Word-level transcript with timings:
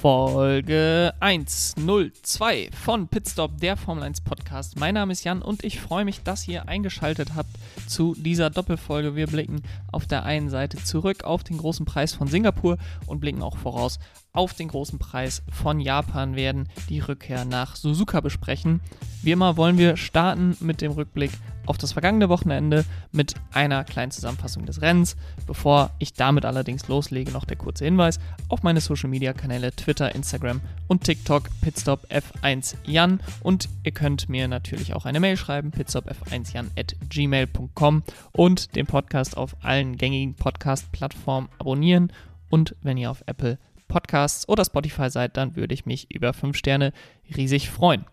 Folge 0.00 1.12
102 1.20 2.70
von 2.72 3.08
Pitstop, 3.08 3.58
der 3.60 3.76
Formel 3.76 4.04
1 4.04 4.22
Podcast. 4.22 4.80
Mein 4.80 4.94
Name 4.94 5.12
ist 5.12 5.24
Jan 5.24 5.42
und 5.42 5.62
ich 5.62 5.78
freue 5.78 6.06
mich, 6.06 6.22
dass 6.22 6.48
ihr 6.48 6.66
eingeschaltet 6.68 7.34
habt 7.36 7.50
zu 7.86 8.14
dieser 8.16 8.48
Doppelfolge. 8.48 9.14
Wir 9.14 9.26
blicken 9.26 9.60
auf 9.92 10.06
der 10.06 10.24
einen 10.24 10.48
Seite 10.48 10.82
zurück 10.82 11.24
auf 11.24 11.44
den 11.44 11.58
großen 11.58 11.84
Preis 11.84 12.14
von 12.14 12.28
Singapur 12.28 12.78
und 13.04 13.20
blicken 13.20 13.42
auch 13.42 13.58
voraus 13.58 13.98
auf 14.32 14.54
den 14.54 14.68
großen 14.68 14.98
Preis 14.98 15.42
von 15.50 15.80
Japan, 15.80 16.36
werden 16.36 16.68
die 16.88 17.00
Rückkehr 17.00 17.44
nach 17.44 17.76
Suzuka 17.76 18.20
besprechen. 18.20 18.80
Wie 19.22 19.32
immer 19.32 19.56
wollen 19.56 19.76
wir 19.76 19.96
starten 19.96 20.56
mit 20.60 20.80
dem 20.80 20.92
Rückblick 20.92 21.30
auf 21.66 21.78
das 21.78 21.92
vergangene 21.92 22.28
Wochenende 22.28 22.84
mit 23.12 23.34
einer 23.52 23.84
kleinen 23.84 24.10
Zusammenfassung 24.10 24.66
des 24.66 24.82
Rennens. 24.82 25.16
Bevor 25.46 25.90
ich 25.98 26.14
damit 26.14 26.44
allerdings 26.44 26.88
loslege, 26.88 27.30
noch 27.30 27.44
der 27.44 27.58
kurze 27.58 27.84
Hinweis 27.84 28.18
auf 28.48 28.62
meine 28.62 28.80
Social 28.80 29.08
Media 29.08 29.32
Kanäle 29.32 29.70
Twitter, 29.72 30.14
Instagram 30.14 30.60
und 30.88 31.04
TikTok 31.04 31.48
Pitstop 31.60 32.06
F1 32.10 32.74
Jan 32.84 33.20
und 33.42 33.68
ihr 33.84 33.92
könnt 33.92 34.28
mir 34.28 34.48
natürlich 34.48 34.94
auch 34.94 35.04
eine 35.04 35.20
Mail 35.20 35.36
schreiben 35.36 35.70
pitstopf1jan 35.70 36.66
at 36.76 36.96
gmail.com 37.08 38.02
und 38.32 38.74
den 38.74 38.86
Podcast 38.86 39.36
auf 39.36 39.54
allen 39.62 39.96
gängigen 39.96 40.34
Podcast 40.34 40.90
Plattformen 40.92 41.48
abonnieren 41.58 42.12
und 42.48 42.74
wenn 42.82 42.96
ihr 42.96 43.10
auf 43.10 43.22
Apple 43.26 43.58
Podcasts 43.90 44.48
oder 44.48 44.64
Spotify 44.64 45.10
seid, 45.10 45.36
dann 45.36 45.56
würde 45.56 45.74
ich 45.74 45.84
mich 45.84 46.10
über 46.10 46.32
5 46.32 46.56
Sterne 46.56 46.92
riesig 47.36 47.68
freuen. 47.68 48.06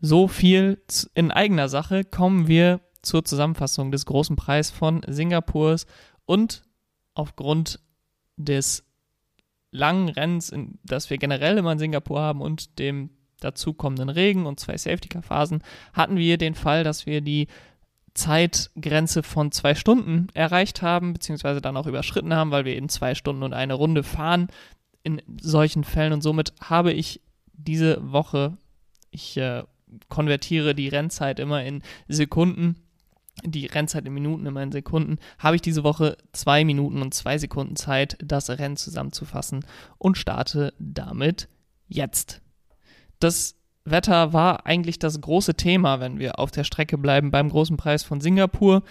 So 0.00 0.28
viel 0.28 0.80
in 1.14 1.32
eigener 1.32 1.68
Sache 1.68 2.04
kommen 2.04 2.46
wir 2.46 2.80
zur 3.02 3.24
Zusammenfassung 3.24 3.90
des 3.90 4.06
großen 4.06 4.36
Preis 4.36 4.70
von 4.70 5.02
Singapurs 5.06 5.86
und 6.26 6.62
aufgrund 7.14 7.80
des 8.36 8.84
langen 9.72 10.08
Rennens, 10.08 10.52
das 10.84 11.10
wir 11.10 11.18
generell 11.18 11.58
immer 11.58 11.72
in 11.72 11.78
Singapur 11.78 12.20
haben 12.20 12.40
und 12.40 12.78
dem 12.78 13.10
dazukommenden 13.40 14.08
Regen 14.08 14.46
und 14.46 14.60
zwei 14.60 14.76
Safety-Car-Phasen, 14.76 15.62
hatten 15.92 16.16
wir 16.16 16.38
den 16.38 16.54
Fall, 16.54 16.84
dass 16.84 17.06
wir 17.06 17.20
die 17.20 17.46
Zeitgrenze 18.20 19.22
von 19.22 19.50
zwei 19.50 19.74
Stunden 19.74 20.28
erreicht 20.34 20.82
haben, 20.82 21.14
beziehungsweise 21.14 21.62
dann 21.62 21.76
auch 21.78 21.86
überschritten 21.86 22.34
haben, 22.34 22.50
weil 22.50 22.66
wir 22.66 22.76
eben 22.76 22.90
zwei 22.90 23.14
Stunden 23.14 23.42
und 23.42 23.54
eine 23.54 23.72
Runde 23.74 24.02
fahren 24.02 24.48
in 25.02 25.22
solchen 25.40 25.84
Fällen. 25.84 26.12
Und 26.12 26.20
somit 26.20 26.52
habe 26.60 26.92
ich 26.92 27.22
diese 27.54 28.12
Woche, 28.12 28.58
ich 29.10 29.38
äh, 29.38 29.64
konvertiere 30.10 30.74
die 30.74 30.88
Rennzeit 30.88 31.40
immer 31.40 31.64
in 31.64 31.82
Sekunden, 32.08 32.76
die 33.42 33.64
Rennzeit 33.64 34.04
in 34.04 34.12
Minuten 34.12 34.44
immer 34.44 34.62
in 34.62 34.72
Sekunden, 34.72 35.18
habe 35.38 35.56
ich 35.56 35.62
diese 35.62 35.82
Woche 35.82 36.18
zwei 36.32 36.62
Minuten 36.64 37.00
und 37.00 37.14
zwei 37.14 37.38
Sekunden 37.38 37.74
Zeit, 37.74 38.18
das 38.22 38.50
Rennen 38.50 38.76
zusammenzufassen 38.76 39.64
und 39.96 40.18
starte 40.18 40.74
damit 40.78 41.48
jetzt. 41.88 42.42
Das 43.18 43.56
Wetter 43.84 44.32
war 44.32 44.66
eigentlich 44.66 44.98
das 44.98 45.20
große 45.20 45.54
Thema, 45.54 46.00
wenn 46.00 46.18
wir 46.18 46.38
auf 46.38 46.50
der 46.50 46.64
Strecke 46.64 46.98
bleiben 46.98 47.30
beim 47.30 47.48
großen 47.48 47.76
Preis 47.76 48.02
von 48.02 48.20
Singapur. 48.20 48.82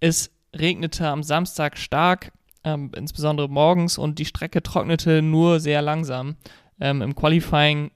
Es 0.00 0.30
regnete 0.54 1.08
am 1.08 1.22
Samstag 1.22 1.78
stark, 1.78 2.32
ähm, 2.64 2.90
insbesondere 2.94 3.48
morgens, 3.48 3.98
und 3.98 4.18
die 4.18 4.24
Strecke 4.24 4.62
trocknete 4.62 5.22
nur 5.22 5.60
sehr 5.60 5.82
langsam. 5.82 6.36
Ähm, 6.80 7.02
Im 7.02 7.14
Qualifying 7.14 7.90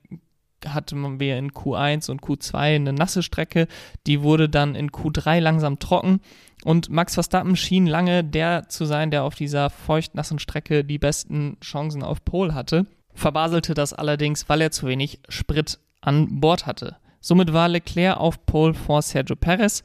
hatten 0.67 1.19
wir 1.19 1.39
in 1.39 1.53
Q1 1.53 2.11
und 2.11 2.23
Q2 2.23 2.55
eine 2.55 2.93
nasse 2.93 3.23
Strecke, 3.23 3.67
die 4.07 4.23
wurde 4.23 4.49
dann 4.49 4.75
in 4.75 4.91
Q3 4.91 5.41
langsam 5.41 5.79
trocken 5.79 6.21
und 6.65 6.91
Max 6.91 7.15
Verstappen 7.15 7.57
schien 7.57 7.87
lange 7.87 8.23
der 8.23 8.69
zu 8.69 8.85
sein, 8.85 9.11
der 9.11 9.25
auf 9.25 9.35
dieser 9.35 9.71
feucht-nassen 9.71 10.39
Strecke 10.39 10.85
die 10.85 10.99
besten 10.99 11.59
Chancen 11.61 12.03
auf 12.03 12.25
Pole 12.25 12.55
hatte, 12.55 12.87
verbaselte 13.15 13.75
das 13.75 13.93
allerdings, 13.93 14.49
weil 14.49 14.61
er 14.61 14.71
zu 14.71 14.87
wenig 14.87 15.21
Sprit 15.29 15.79
an 16.03 16.41
Bord 16.41 16.67
hatte. 16.67 16.97
Somit 17.21 17.53
war 17.53 17.69
Leclerc 17.69 18.19
auf 18.19 18.45
Pole 18.45 18.75
vor 18.75 19.01
Sergio 19.01 19.37
Perez 19.37 19.83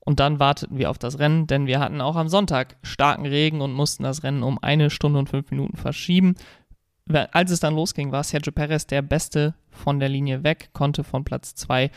und 0.00 0.20
dann 0.20 0.38
warteten 0.38 0.78
wir 0.78 0.88
auf 0.88 0.98
das 0.98 1.18
Rennen, 1.18 1.46
denn 1.46 1.66
wir 1.66 1.80
hatten 1.80 2.00
auch 2.00 2.16
am 2.16 2.28
Sonntag 2.28 2.76
starken 2.82 3.26
Regen 3.26 3.60
und 3.60 3.72
mussten 3.72 4.04
das 4.04 4.22
Rennen 4.22 4.42
um 4.42 4.58
eine 4.62 4.90
Stunde 4.90 5.18
und 5.18 5.28
fünf 5.28 5.50
Minuten 5.50 5.76
verschieben 5.76 6.36
als 7.32 7.50
es 7.50 7.60
dann 7.60 7.74
losging, 7.74 8.12
war 8.12 8.24
Sergio 8.24 8.52
Perez 8.52 8.86
der 8.86 9.02
Beste 9.02 9.54
von 9.70 10.00
der 10.00 10.08
Linie 10.08 10.42
weg, 10.42 10.70
konnte 10.72 11.04
von 11.04 11.24
Platz 11.24 11.54
2 11.54 11.90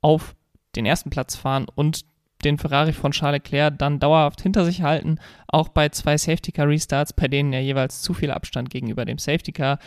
auf 0.00 0.34
den 0.76 0.86
ersten 0.86 1.10
Platz 1.10 1.36
fahren 1.36 1.66
und 1.74 2.04
den 2.44 2.58
Ferrari 2.58 2.92
von 2.92 3.12
Charles 3.12 3.42
Leclerc 3.44 3.78
dann 3.78 4.00
dauerhaft 4.00 4.40
hinter 4.40 4.64
sich 4.64 4.82
halten, 4.82 5.18
auch 5.46 5.68
bei 5.68 5.88
zwei 5.90 6.18
Safety 6.18 6.52
Car 6.52 6.68
Restarts, 6.68 7.12
bei 7.12 7.28
denen 7.28 7.52
er 7.52 7.62
jeweils 7.62 8.02
zu 8.02 8.12
viel 8.12 8.30
Abstand 8.30 8.70
gegenüber 8.70 9.04
dem 9.04 9.18
Safety 9.18 9.52
Car 9.52 9.78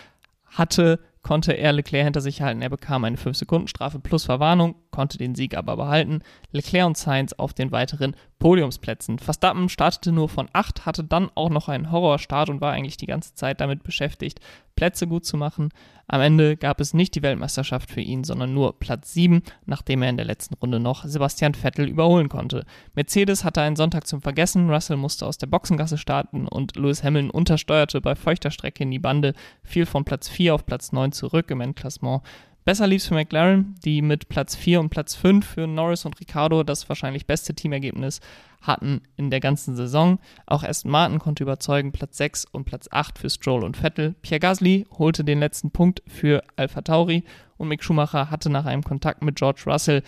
hatte, 0.45 0.99
konnte 1.27 1.51
er 1.51 1.73
Leclerc 1.73 2.05
hinter 2.05 2.21
sich 2.21 2.41
halten. 2.41 2.61
Er 2.61 2.69
bekam 2.69 3.03
eine 3.03 3.17
5-Sekunden-Strafe 3.17 3.99
plus 3.99 4.23
Verwarnung, 4.23 4.75
konnte 4.91 5.17
den 5.17 5.35
Sieg 5.35 5.57
aber 5.57 5.75
behalten. 5.75 6.21
Leclerc 6.53 6.87
und 6.87 6.97
Sainz 6.97 7.33
auf 7.33 7.53
den 7.53 7.73
weiteren 7.73 8.15
Podiumsplätzen. 8.39 9.19
Verstappen 9.19 9.67
startete 9.67 10.13
nur 10.13 10.29
von 10.29 10.47
8, 10.53 10.85
hatte 10.85 11.03
dann 11.03 11.29
auch 11.35 11.49
noch 11.49 11.67
einen 11.67 11.91
Horrorstart 11.91 12.49
und 12.49 12.61
war 12.61 12.71
eigentlich 12.71 12.95
die 12.95 13.07
ganze 13.07 13.33
Zeit 13.33 13.59
damit 13.59 13.83
beschäftigt, 13.83 14.39
Plätze 14.75 15.07
gut 15.07 15.25
zu 15.25 15.35
machen. 15.35 15.69
Am 16.07 16.21
Ende 16.21 16.55
gab 16.55 16.79
es 16.79 16.93
nicht 16.93 17.15
die 17.15 17.23
Weltmeisterschaft 17.23 17.91
für 17.91 17.99
ihn, 17.99 18.23
sondern 18.23 18.53
nur 18.53 18.79
Platz 18.79 19.13
7, 19.13 19.41
nachdem 19.65 20.03
er 20.03 20.09
in 20.09 20.15
der 20.17 20.25
letzten 20.25 20.53
Runde 20.53 20.79
noch 20.79 21.03
Sebastian 21.03 21.53
Vettel 21.53 21.89
überholen 21.89 22.29
konnte. 22.29 22.63
Mercedes 22.93 23.43
hatte 23.43 23.61
einen 23.61 23.75
Sonntag 23.75 24.07
zum 24.07 24.21
Vergessen, 24.21 24.69
Russell 24.69 24.95
musste 24.95 25.25
aus 25.25 25.37
der 25.37 25.47
Boxengasse 25.47 25.97
starten 25.97 26.47
und 26.47 26.77
Lewis 26.77 27.03
Hamilton 27.03 27.31
untersteuerte 27.31 27.99
bei 27.99 28.15
feuchter 28.15 28.51
Strecke 28.51 28.83
in 28.83 28.91
die 28.91 28.99
Bande, 28.99 29.33
fiel 29.63 29.85
von 29.85 30.05
Platz 30.05 30.29
4 30.29 30.55
auf 30.55 30.65
Platz 30.65 30.93
9 30.93 31.11
zurück 31.17 31.51
im 31.51 31.61
Endklassement. 31.61 32.21
Besser 32.67 32.85
lief 32.85 33.01
es 33.01 33.07
für 33.07 33.13
McLaren, 33.13 33.75
die 33.85 34.01
mit 34.01 34.27
Platz 34.27 34.53
4 34.53 34.81
und 34.81 34.89
Platz 34.89 35.15
5 35.15 35.45
für 35.45 35.67
Norris 35.67 36.03
und 36.03 36.19
Ricardo 36.19 36.63
das 36.63 36.89
wahrscheinlich 36.89 37.25
beste 37.25 37.53
Teamergebnis 37.53 38.19
hatten 38.61 39.03
in 39.15 39.29
der 39.29 39.39
ganzen 39.39 39.77
Saison. 39.77 40.19
Auch 40.45 40.63
Aston 40.63 40.91
Martin 40.91 41.19
konnte 41.19 41.43
überzeugen, 41.43 41.93
Platz 41.93 42.17
6 42.17 42.43
und 42.51 42.65
Platz 42.65 42.89
8 42.91 43.19
für 43.19 43.29
Stroll 43.29 43.63
und 43.63 43.77
Vettel. 43.77 44.15
Pierre 44.21 44.41
Gasly 44.41 44.85
holte 44.97 45.23
den 45.23 45.39
letzten 45.39 45.71
Punkt 45.71 46.03
für 46.07 46.43
Alpha 46.57 46.81
Tauri 46.81 47.23
und 47.55 47.69
Mick 47.69 47.85
Schumacher 47.85 48.29
hatte 48.29 48.49
nach 48.49 48.65
einem 48.65 48.83
Kontakt 48.83 49.23
mit 49.23 49.37
George 49.37 49.63
Russell 49.65 50.03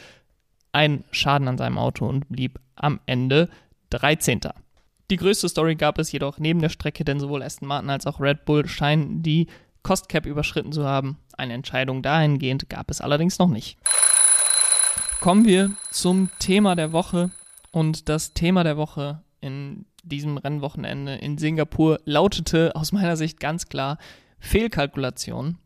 einen 0.74 1.06
Schaden 1.12 1.48
an 1.48 1.58
seinem 1.58 1.78
Auto 1.78 2.08
und 2.08 2.28
blieb 2.28 2.60
am 2.76 3.00
Ende 3.06 3.50
13. 3.92 4.42
Die 5.10 5.16
größte 5.16 5.50
Story 5.50 5.76
gab 5.76 5.98
es 5.98 6.12
jedoch 6.12 6.40
neben 6.40 6.60
der 6.60 6.68
Strecke, 6.68 7.06
denn 7.06 7.20
sowohl 7.22 7.42
Aston 7.42 7.68
Martin 7.68 7.90
als 7.90 8.06
auch 8.06 8.20
Red 8.20 8.46
Bull 8.46 8.68
scheinen 8.68 9.24
die 9.24 9.48
Cost 9.84 10.10
Cap 10.10 10.26
überschritten 10.26 10.72
zu 10.72 10.86
haben. 10.86 11.18
Eine 11.38 11.54
Entscheidung 11.54 12.02
dahingehend 12.02 12.70
gab 12.70 12.92
es 12.92 13.02
allerdings 13.02 13.40
noch 13.40 13.50
nicht. 13.50 13.78
Kommen 15.22 15.46
wir 15.46 15.72
zum 15.92 16.30
Thema 16.40 16.76
der 16.76 16.92
Woche. 16.92 17.32
Und 17.72 18.10
das 18.10 18.34
Thema 18.34 18.64
der 18.64 18.78
Woche 18.78 19.22
in 19.42 19.86
diesem 20.04 20.38
Rennwochenende 20.38 21.16
in 21.16 21.38
Singapur 21.38 22.00
lautete 22.06 22.76
aus 22.76 22.92
meiner 22.92 23.16
Sicht 23.16 23.40
ganz 23.40 23.68
klar 23.68 23.98
Fehlkalkulation. 24.40 25.58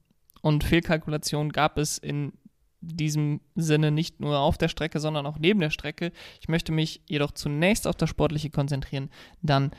Und 0.41 0.63
Fehlkalkulation 0.63 1.52
gab 1.52 1.78
es 1.78 1.97
in 1.97 2.34
diesem 2.81 3.40
Sinne 3.56 3.91
nicht 3.91 4.19
nur 4.19 4.40
auf 4.40 4.57
der 4.57 4.68
Strecke, 4.68 5.00
sondern 5.00 5.25
auch 5.25 5.40
neben 5.40 5.59
der 5.59 5.69
Strecke. 5.69 6.12
Ich 6.41 6.50
möchte 6.50 6.72
mich 6.72 7.02
jedoch 7.07 7.31
zunächst 7.31 7.88
auf 7.88 7.96
das 7.96 8.09
Sportliche 8.09 8.50
konzentrieren, 8.50 9.09
dann 9.41 9.72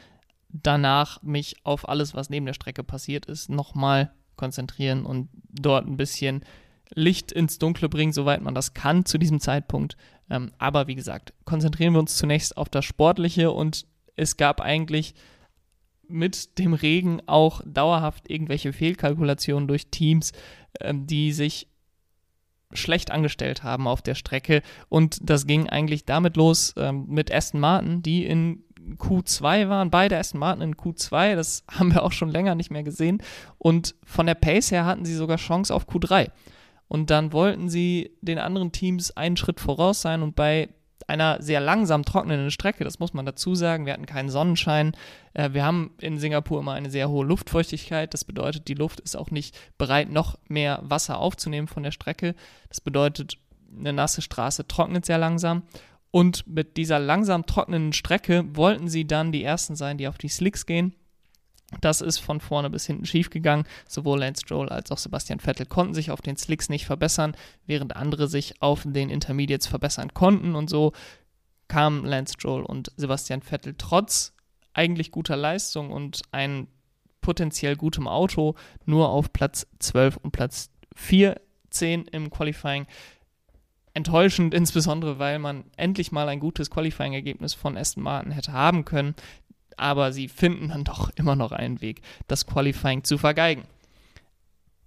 danach 0.49 1.23
mich 1.23 1.57
auf 1.65 1.89
alles, 1.89 2.15
was 2.15 2.31
neben 2.31 2.47
der 2.47 2.55
Strecke 2.55 2.85
passiert 2.85 3.27
ist, 3.27 3.51
nochmal 3.51 4.15
konzentrieren 4.37 5.05
und 5.05 5.29
dort 5.49 5.87
ein 5.87 5.97
bisschen 5.97 6.45
Licht 6.95 7.33
ins 7.33 7.59
Dunkle 7.59 7.89
bringen, 7.89 8.13
soweit 8.13 8.43
man 8.43 8.55
das 8.55 8.75
kann 8.75 9.05
zu 9.05 9.19
diesem 9.19 9.41
Zeitpunkt. 9.41 9.97
Ähm, 10.31 10.53
aber 10.59 10.87
wie 10.87 10.95
gesagt, 10.95 11.33
konzentrieren 11.45 11.93
wir 11.93 12.01
uns 12.01 12.17
zunächst 12.17 12.57
auf 12.57 12.69
das 12.69 12.85
Sportliche 12.85 13.51
und 13.51 13.87
es 14.17 14.37
gab 14.37 14.61
eigentlich 14.61 15.15
mit 16.07 16.59
dem 16.59 16.75
Regen 16.75 17.21
auch 17.27 17.63
dauerhaft 17.67 18.31
irgendwelche 18.31 18.73
Fehlkalkulationen 18.73 19.69
durch 19.69 19.89
Teams, 19.89 20.33
ähm, 20.81 21.07
die 21.07 21.33
sich 21.33 21.69
schlecht 22.73 23.11
angestellt 23.11 23.63
haben 23.63 23.87
auf 23.87 24.03
der 24.03 24.15
Strecke. 24.15 24.63
Und 24.89 25.19
das 25.23 25.47
ging 25.47 25.69
eigentlich 25.69 26.05
damit 26.05 26.37
los 26.37 26.75
ähm, 26.77 27.07
mit 27.09 27.33
Aston 27.33 27.61
Martin, 27.61 28.03
die 28.03 28.25
in 28.25 28.65
Q2 28.99 29.69
waren, 29.69 29.91
beide 29.91 30.19
Aston 30.19 30.41
Martin 30.41 30.63
in 30.63 30.75
Q2, 30.77 31.35
das 31.35 31.65
haben 31.71 31.93
wir 31.93 32.03
auch 32.03 32.13
schon 32.13 32.31
länger 32.31 32.55
nicht 32.55 32.71
mehr 32.71 32.83
gesehen. 32.83 33.23
Und 33.59 33.95
von 34.05 34.27
der 34.27 34.35
Pace 34.35 34.71
her 34.71 34.85
hatten 34.85 35.05
sie 35.05 35.15
sogar 35.15 35.37
Chance 35.37 35.75
auf 35.75 35.89
Q3. 35.89 36.31
Und 36.89 37.11
dann 37.11 37.33
wollten 37.33 37.69
sie 37.69 38.13
den 38.21 38.39
anderen 38.39 38.73
Teams 38.73 39.11
einen 39.11 39.37
Schritt 39.37 39.61
voraus 39.61 40.03
sein 40.03 40.23
und 40.23 40.37
bei 40.37 40.69
einer 41.07 41.43
sehr 41.43 41.61
langsam 41.61 42.05
trocknenden 42.05 42.51
Strecke, 42.51 42.85
das 42.85 42.99
muss 42.99 43.13
man 43.13 43.27
dazu 43.27 43.55
sagen, 43.55 43.87
wir 43.87 43.93
hatten 43.93 44.07
keinen 44.07 44.31
Sonnenschein. 44.31 44.93
Äh, 45.35 45.53
wir 45.53 45.65
haben 45.65 45.91
in 46.01 46.19
Singapur 46.19 46.61
immer 46.61 46.73
eine 46.73 46.91
sehr 46.91 47.11
hohe 47.11 47.27
Luftfeuchtigkeit. 47.27 48.15
Das 48.15 48.25
bedeutet, 48.25 48.69
die 48.69 48.75
Luft 48.75 49.01
ist 49.01 49.17
auch 49.17 49.31
nicht 49.31 49.59
bereit, 49.77 50.11
noch 50.11 50.39
mehr 50.49 50.81
Wasser 50.83 51.19
aufzunehmen 51.19 51.69
von 51.69 51.83
der 51.83 51.91
Strecke. 51.91 52.35
Das 52.69 52.81
bedeutet, 52.81 53.39
eine 53.79 53.93
nasse 53.93 54.23
Straße 54.23 54.67
trocknet 54.67 55.05
sehr 55.05 55.19
langsam. 55.19 55.63
Und 56.15 56.47
mit 56.47 56.77
dieser 56.77 57.01
langsam 57.01 57.45
trocknenden 57.45 57.93
Strecke 57.93 58.45
wollten 58.55 58.87
sie 58.87 59.05
dann 59.05 59.33
die 59.33 59.43
ersten 59.43 59.75
sein, 59.75 59.99
die 59.99 60.07
auf 60.07 60.17
die 60.17 60.29
Slicks 60.29 60.65
gehen. 60.65 60.95
Das 61.81 62.01
ist 62.01 62.21
von 62.21 62.39
vorne 62.39 62.71
bis 62.71 62.87
hinten 62.87 63.05
schief 63.05 63.31
gegangen. 63.31 63.65
Sowohl 63.89 64.21
Lance 64.21 64.43
Stroll 64.43 64.69
als 64.69 64.93
auch 64.93 64.99
Sebastian 64.99 65.41
Vettel 65.41 65.67
konnten 65.67 65.93
sich 65.93 66.13
auf 66.13 66.23
den 66.23 66.37
Slicks 66.37 66.69
nicht 66.69 66.87
verbessern, 66.87 67.37
während 67.67 67.97
andere 67.97 68.29
sich 68.29 68.63
auf 68.63 68.85
den 68.87 69.11
Intermediates 69.11 69.67
verbessern 69.67 70.15
konnten. 70.15 70.55
Und 70.55 70.71
so 70.71 70.93
kamen 71.67 72.05
Lance 72.05 72.35
Stroll 72.35 72.63
und 72.63 72.93
Sebastian 72.97 73.43
Vettel 73.43 73.75
trotz 73.77 74.35
eigentlich 74.73 75.11
guter 75.11 75.37
Leistung 75.37 75.91
und 75.91 76.23
ein 76.31 76.69
potenziell 77.23 77.75
gutem 77.75 78.07
Auto 78.07 78.55
nur 78.85 79.09
auf 79.09 79.33
Platz 79.33 79.67
12 79.81 80.19
und 80.19 80.31
Platz 80.31 80.71
14 80.95 82.05
im 82.13 82.31
Qualifying. 82.31 82.87
Enttäuschend, 83.95 84.53
insbesondere 84.55 85.19
weil 85.19 85.39
man 85.39 85.65
endlich 85.77 86.13
mal 86.13 86.29
ein 86.29 86.41
gutes 86.41 86.71
Qualifying-Ergebnis 86.71 87.55
von 87.55 87.77
Aston 87.77 88.03
Martin 88.03 88.33
hätte 88.33 88.53
haben 88.53 88.85
können 88.85 89.15
aber 89.77 90.13
sie 90.13 90.29
finden 90.29 90.69
dann 90.69 90.85
doch 90.85 91.11
immer 91.17 91.37
noch 91.37 91.53
einen 91.53 91.81
Weg, 91.81 92.03
das 92.27 92.47
Qualifying 92.47 93.05
zu 93.05 93.19
vergeigen. 93.19 93.65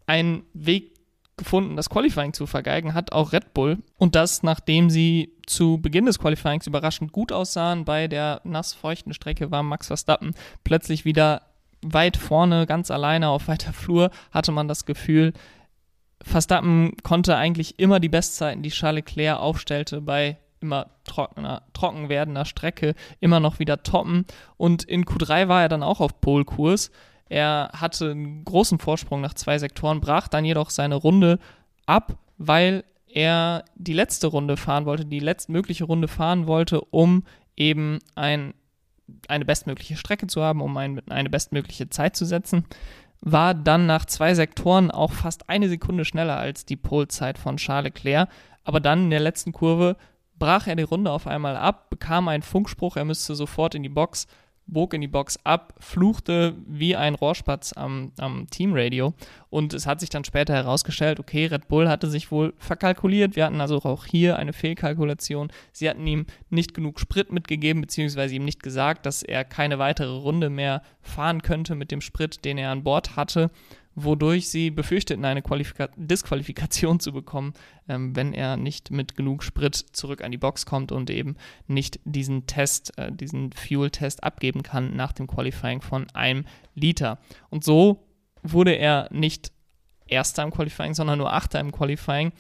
Ein 0.06 0.44
Weg 0.54 0.94
gefunden, 1.36 1.76
das 1.76 1.90
Qualifying 1.90 2.34
zu 2.34 2.48
vergeigen, 2.48 2.94
hat 2.94 3.12
auch 3.12 3.32
Red 3.32 3.54
Bull. 3.54 3.78
Und 3.98 4.16
das, 4.16 4.44
nachdem 4.44 4.90
sie 4.90 5.34
zu 5.46 5.78
Beginn 5.78 6.06
des 6.06 6.20
Qualifyings 6.20 6.68
überraschend 6.68 7.12
gut 7.12 7.32
aussahen. 7.32 7.86
Bei 7.86 8.08
der 8.08 8.42
nassfeuchten 8.44 9.14
Strecke 9.14 9.52
war 9.52 9.64
Max 9.64 9.88
Verstappen 9.88 10.34
plötzlich 10.64 11.06
wieder 11.06 11.44
weit 11.82 12.18
vorne, 12.18 12.66
ganz 12.66 12.90
alleine 12.90 13.30
auf 13.30 13.48
weiter 13.48 13.72
Flur, 13.72 14.10
hatte 14.32 14.52
man 14.52 14.68
das 14.68 14.86
Gefühl. 14.86 15.34
Verstappen 16.28 16.96
konnte 17.04 17.36
eigentlich 17.36 17.80
immer 17.80 18.00
die 18.00 18.10
Bestzeiten, 18.10 18.64
die 18.64 18.70
Charles 18.70 19.06
Leclerc 19.06 19.40
aufstellte, 19.40 20.02
bei 20.02 20.38
immer 20.60 20.88
trockener, 21.04 21.64
trocken 21.74 22.10
werdender 22.10 22.46
Strecke 22.46 22.96
immer 23.20 23.40
noch 23.40 23.60
wieder 23.60 23.84
toppen. 23.84 24.26
Und 24.58 24.84
in 24.84 25.06
Q3 25.06 25.48
war 25.48 25.62
er 25.64 25.70
dann 25.70 25.84
auch 25.84 26.00
auf 26.00 26.20
Polkurs. 26.22 26.92
Er 27.30 27.70
hatte 27.74 28.12
einen 28.12 28.44
großen 28.44 28.80
Vorsprung 28.80 29.22
nach 29.22 29.34
zwei 29.34 29.58
Sektoren, 29.60 30.02
brach 30.02 30.28
dann 30.28 30.46
jedoch 30.46 30.70
seine 30.70 30.96
Runde 30.96 31.40
ab, 31.86 32.18
weil 32.38 32.84
er 33.08 33.66
die 33.76 33.94
letzte 33.94 34.28
Runde 34.28 34.58
fahren 34.58 34.86
wollte, 34.86 35.06
die 35.06 35.20
letztmögliche 35.20 35.86
Runde 35.86 36.08
fahren 36.08 36.48
wollte, 36.48 36.82
um 36.82 37.24
eben 37.56 38.00
ein, 38.16 38.54
eine 39.28 39.46
bestmögliche 39.46 39.98
Strecke 39.98 40.28
zu 40.28 40.42
haben, 40.44 40.62
um 40.62 40.76
ein, 40.78 41.02
eine 41.10 41.30
bestmögliche 41.30 41.90
Zeit 41.90 42.16
zu 42.16 42.26
setzen. 42.26 42.66
War 43.22 43.54
dann 43.54 43.86
nach 43.86 44.06
zwei 44.06 44.34
Sektoren 44.34 44.92
auch 44.92 45.12
fast 45.12 45.50
eine 45.50 45.70
Sekunde 45.70 46.06
schneller 46.06 46.38
als 46.38 46.66
die 46.66 46.76
Polzeit 46.76 47.38
von 47.38 47.58
Charles 47.58 47.94
Leclerc. 47.94 48.30
Aber 48.64 48.80
dann 48.80 49.06
in 49.06 49.10
der 49.10 49.20
letzten 49.20 49.54
Kurve 49.54 49.98
brach 50.40 50.68
er 50.68 50.76
die 50.76 50.84
Runde 50.84 51.12
auf 51.12 51.28
einmal 51.28 51.56
ab, 51.56 51.90
bekam 51.90 52.28
einen 52.28 52.44
Funkspruch, 52.44 52.96
er 52.96 53.06
müsste 53.06 53.36
sofort 53.36 53.76
in 53.76 53.84
die 53.84 53.90
Box, 53.90 54.28
bog 54.68 54.94
in 54.94 55.02
die 55.02 55.08
Box 55.08 55.40
ab, 55.44 55.74
fluchte 55.80 56.56
wie 56.68 56.96
ein 56.96 57.16
Rohrspatz 57.16 57.74
am, 57.74 58.12
am 58.18 58.48
Teamradio 58.50 59.14
und 59.50 59.74
es 59.74 59.88
hat 59.88 60.00
sich 60.00 60.10
dann 60.10 60.24
später 60.24 60.54
herausgestellt, 60.54 61.20
okay, 61.20 61.46
Red 61.46 61.68
Bull 61.68 61.90
hatte 61.90 62.10
sich 62.10 62.32
wohl 62.32 62.54
verkalkuliert, 62.58 63.36
wir 63.36 63.46
hatten 63.46 63.62
also 63.62 63.78
auch 63.78 64.06
hier 64.06 64.38
eine 64.38 64.54
Fehlkalkulation, 64.54 65.52
sie 65.72 65.90
hatten 65.90 66.06
ihm 66.06 66.26
nicht 66.50 66.74
genug 66.74 67.00
Sprit 67.00 67.32
mitgegeben, 67.32 67.82
beziehungsweise 67.82 68.36
ihm 68.36 68.46
nicht 68.46 68.62
gesagt, 68.62 69.06
dass 69.06 69.24
er 69.24 69.44
keine 69.44 69.80
weitere 69.80 70.16
Runde 70.16 70.50
mehr 70.50 70.82
fahren 71.02 71.42
könnte 71.42 71.76
mit 71.76 71.92
dem 71.92 72.02
Sprit, 72.02 72.44
den 72.46 72.58
er 72.58 72.72
an 72.72 72.84
Bord 72.84 73.16
hatte 73.16 73.50
wodurch 74.00 74.48
sie 74.48 74.70
befürchteten, 74.70 75.26
eine 75.26 75.42
Qualifika 75.42 75.90
Disqualifikation 75.96 77.00
zu 77.00 77.12
bekommen, 77.12 77.54
ähm, 77.90 78.16
wenn 78.16 78.32
er 78.32 78.56
nicht 78.56 78.92
mit 78.92 79.18
genug 79.18 79.44
Sprit 79.44 79.76
zurück 79.76 80.24
an 80.24 80.32
die 80.32 80.38
Box 80.38 80.68
kommt 80.68 80.92
und 80.92 81.10
eben 81.10 81.36
nicht 81.66 82.00
diesen 82.06 82.46
Test, 82.46 82.96
äh, 83.00 83.12
diesen 83.12 83.52
Fuel-Test 83.54 84.24
abgeben 84.24 84.62
kann 84.62 84.96
nach 84.96 85.14
dem 85.14 85.26
Qualifying 85.26 85.82
von 85.82 86.08
einem 86.12 86.46
Liter. 86.76 87.18
Und 87.50 87.64
so 87.64 88.08
wurde 88.44 88.74
er 88.74 89.10
nicht 89.12 89.52
Erster 90.06 90.44
im 90.44 90.52
Qualifying, 90.52 90.94
sondern 90.94 91.18
nur 91.18 91.34
Achter 91.34 91.60
im 91.60 91.72
Qualifying, 91.72 92.32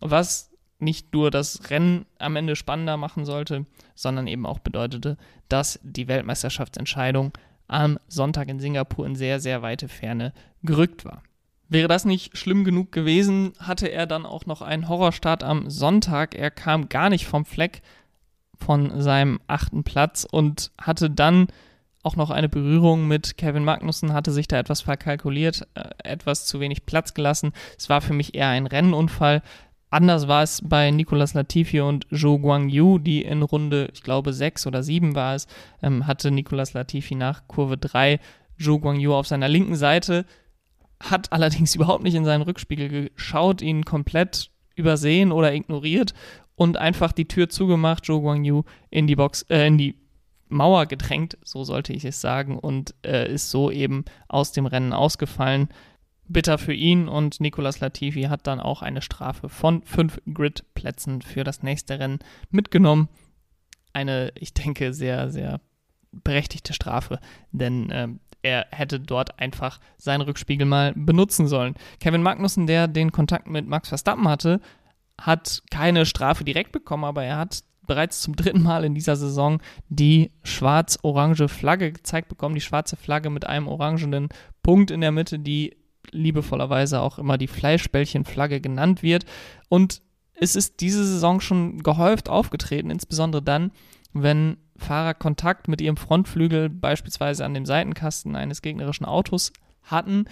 was 0.00 0.50
nicht 0.78 1.12
nur 1.12 1.30
das 1.30 1.70
Rennen 1.70 2.06
am 2.18 2.36
Ende 2.36 2.56
spannender 2.56 2.96
machen 2.96 3.26
sollte, 3.26 3.66
sondern 3.94 4.26
eben 4.26 4.46
auch 4.46 4.58
bedeutete, 4.58 5.18
dass 5.48 5.78
die 5.84 6.08
Weltmeisterschaftsentscheidung 6.08 7.32
am 7.68 7.98
Sonntag 8.08 8.48
in 8.48 8.60
Singapur 8.60 9.06
in 9.06 9.14
sehr, 9.14 9.40
sehr 9.40 9.62
weite 9.62 9.88
Ferne 9.88 10.32
gerückt 10.62 11.04
war. 11.04 11.22
Wäre 11.68 11.88
das 11.88 12.04
nicht 12.04 12.36
schlimm 12.36 12.64
genug 12.64 12.92
gewesen, 12.92 13.54
hatte 13.58 13.88
er 13.88 14.06
dann 14.06 14.26
auch 14.26 14.44
noch 14.44 14.60
einen 14.60 14.88
Horrorstart 14.88 15.42
am 15.42 15.70
Sonntag. 15.70 16.34
Er 16.34 16.50
kam 16.50 16.90
gar 16.90 17.08
nicht 17.08 17.26
vom 17.26 17.46
Fleck 17.46 17.80
von 18.58 19.00
seinem 19.00 19.40
achten 19.46 19.82
Platz 19.82 20.26
und 20.30 20.70
hatte 20.78 21.08
dann 21.08 21.48
auch 22.02 22.16
noch 22.16 22.30
eine 22.30 22.48
Berührung 22.48 23.06
mit 23.06 23.36
Kevin 23.38 23.64
Magnussen, 23.64 24.12
hatte 24.12 24.32
sich 24.32 24.48
da 24.48 24.58
etwas 24.58 24.82
verkalkuliert, 24.82 25.66
äh, 25.74 25.88
etwas 26.04 26.46
zu 26.46 26.60
wenig 26.60 26.84
Platz 26.84 27.14
gelassen. 27.14 27.52
Es 27.78 27.88
war 27.88 28.00
für 28.00 28.12
mich 28.12 28.34
eher 28.34 28.48
ein 28.48 28.66
Rennunfall. 28.66 29.42
Anders 29.92 30.26
war 30.26 30.42
es 30.42 30.62
bei 30.64 30.90
Nicolas 30.90 31.34
Latifi 31.34 31.82
und 31.82 32.06
Zhou 32.10 32.38
Guangyu, 32.38 32.98
die 32.98 33.20
in 33.20 33.42
Runde, 33.42 33.90
ich 33.92 34.02
glaube, 34.02 34.32
sechs 34.32 34.66
oder 34.66 34.82
sieben 34.82 35.14
war 35.14 35.34
es, 35.34 35.46
ähm, 35.82 36.06
hatte 36.06 36.30
Nicolas 36.30 36.72
Latifi 36.72 37.14
nach 37.14 37.46
Kurve 37.46 37.76
3 37.76 38.18
Zhou 38.58 38.78
Guangyu 38.78 39.12
auf 39.12 39.26
seiner 39.26 39.48
linken 39.48 39.76
Seite, 39.76 40.24
hat 40.98 41.30
allerdings 41.30 41.74
überhaupt 41.76 42.04
nicht 42.04 42.14
in 42.14 42.24
seinen 42.24 42.40
Rückspiegel 42.40 43.10
geschaut, 43.10 43.60
ihn 43.60 43.84
komplett 43.84 44.50
übersehen 44.76 45.30
oder 45.30 45.52
ignoriert 45.52 46.14
und 46.54 46.78
einfach 46.78 47.12
die 47.12 47.28
Tür 47.28 47.50
zugemacht, 47.50 48.06
Zhou 48.06 48.22
Guangyu 48.22 48.62
in 48.88 49.06
die 49.06 49.16
Box, 49.16 49.42
äh, 49.50 49.66
in 49.66 49.76
die 49.76 49.98
Mauer 50.48 50.86
gedrängt, 50.86 51.36
so 51.44 51.64
sollte 51.64 51.92
ich 51.92 52.06
es 52.06 52.18
sagen, 52.18 52.58
und 52.58 52.94
äh, 53.04 53.30
ist 53.30 53.50
so 53.50 53.70
eben 53.70 54.06
aus 54.28 54.52
dem 54.52 54.64
Rennen 54.64 54.94
ausgefallen 54.94 55.68
bitter 56.32 56.58
für 56.58 56.72
ihn 56.72 57.08
und 57.08 57.40
Nicolas 57.40 57.80
Latifi 57.80 58.22
hat 58.22 58.46
dann 58.46 58.60
auch 58.60 58.82
eine 58.82 59.02
Strafe 59.02 59.48
von 59.48 59.82
fünf 59.82 60.20
Grid-Plätzen 60.32 61.22
für 61.22 61.44
das 61.44 61.62
nächste 61.62 61.98
Rennen 61.98 62.20
mitgenommen. 62.50 63.08
Eine, 63.92 64.32
ich 64.36 64.54
denke, 64.54 64.92
sehr, 64.94 65.30
sehr 65.30 65.60
berechtigte 66.12 66.72
Strafe, 66.72 67.18
denn 67.52 67.90
äh, 67.90 68.08
er 68.42 68.66
hätte 68.70 69.00
dort 69.00 69.38
einfach 69.38 69.80
seinen 69.96 70.22
Rückspiegel 70.22 70.66
mal 70.66 70.92
benutzen 70.94 71.46
sollen. 71.46 71.74
Kevin 72.00 72.22
Magnussen, 72.22 72.66
der 72.66 72.88
den 72.88 73.12
Kontakt 73.12 73.46
mit 73.46 73.66
Max 73.66 73.88
Verstappen 73.88 74.28
hatte, 74.28 74.60
hat 75.20 75.62
keine 75.70 76.04
Strafe 76.06 76.44
direkt 76.44 76.72
bekommen, 76.72 77.04
aber 77.04 77.24
er 77.24 77.38
hat 77.38 77.62
bereits 77.86 78.20
zum 78.22 78.36
dritten 78.36 78.62
Mal 78.62 78.84
in 78.84 78.94
dieser 78.94 79.16
Saison 79.16 79.60
die 79.88 80.32
schwarz-orange 80.42 81.48
Flagge 81.48 81.92
gezeigt 81.92 82.28
bekommen, 82.28 82.54
die 82.54 82.60
schwarze 82.60 82.96
Flagge 82.96 83.30
mit 83.30 83.46
einem 83.46 83.68
orangenen 83.68 84.28
Punkt 84.62 84.90
in 84.90 85.00
der 85.00 85.12
Mitte, 85.12 85.38
die 85.38 85.76
liebevollerweise 86.12 87.00
auch 87.00 87.18
immer 87.18 87.38
die 87.38 87.48
Fleischbällchenflagge 87.48 88.60
genannt 88.60 89.02
wird. 89.02 89.24
Und 89.68 90.02
es 90.34 90.56
ist 90.56 90.80
diese 90.80 91.04
Saison 91.04 91.40
schon 91.40 91.82
gehäuft 91.82 92.28
aufgetreten, 92.28 92.90
insbesondere 92.90 93.42
dann, 93.42 93.72
wenn 94.12 94.58
Fahrer 94.76 95.14
Kontakt 95.14 95.68
mit 95.68 95.80
ihrem 95.80 95.96
Frontflügel 95.96 96.68
beispielsweise 96.68 97.44
an 97.44 97.54
dem 97.54 97.66
Seitenkasten 97.66 98.36
eines 98.36 98.62
gegnerischen 98.62 99.06
Autos 99.06 99.52
hatten. 99.82 100.26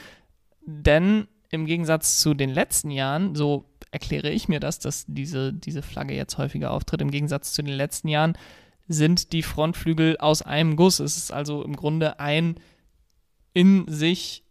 Denn 0.66 1.28
im 1.50 1.66
Gegensatz 1.66 2.20
zu 2.20 2.34
den 2.34 2.50
letzten 2.50 2.90
Jahren, 2.90 3.34
so 3.34 3.64
erkläre 3.90 4.30
ich 4.30 4.48
mir 4.48 4.60
das, 4.60 4.78
dass 4.78 5.04
diese, 5.08 5.52
diese 5.52 5.82
Flagge 5.82 6.14
jetzt 6.14 6.38
häufiger 6.38 6.70
auftritt, 6.70 7.00
im 7.00 7.10
Gegensatz 7.10 7.52
zu 7.52 7.62
den 7.62 7.74
letzten 7.74 8.08
Jahren 8.08 8.36
sind 8.86 9.32
die 9.32 9.42
Frontflügel 9.42 10.16
aus 10.18 10.42
einem 10.42 10.76
Guss. 10.76 11.00
Es 11.00 11.16
ist 11.16 11.32
also 11.32 11.62
im 11.62 11.76
Grunde 11.76 12.20
ein 12.20 12.56
in 13.52 13.86
sich 13.88 14.44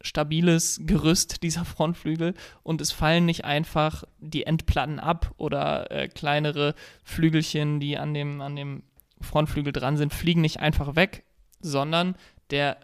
stabiles 0.00 0.80
Gerüst 0.84 1.42
dieser 1.42 1.64
Frontflügel 1.64 2.34
und 2.62 2.80
es 2.80 2.92
fallen 2.92 3.26
nicht 3.26 3.44
einfach 3.44 4.04
die 4.18 4.44
Endplatten 4.44 4.98
ab 4.98 5.32
oder 5.36 5.90
äh, 5.90 6.08
kleinere 6.08 6.74
Flügelchen, 7.04 7.80
die 7.80 7.98
an 7.98 8.14
dem, 8.14 8.40
an 8.40 8.56
dem 8.56 8.82
Frontflügel 9.20 9.72
dran 9.72 9.96
sind, 9.96 10.12
fliegen 10.12 10.40
nicht 10.40 10.60
einfach 10.60 10.96
weg, 10.96 11.24
sondern 11.60 12.16
der 12.50 12.78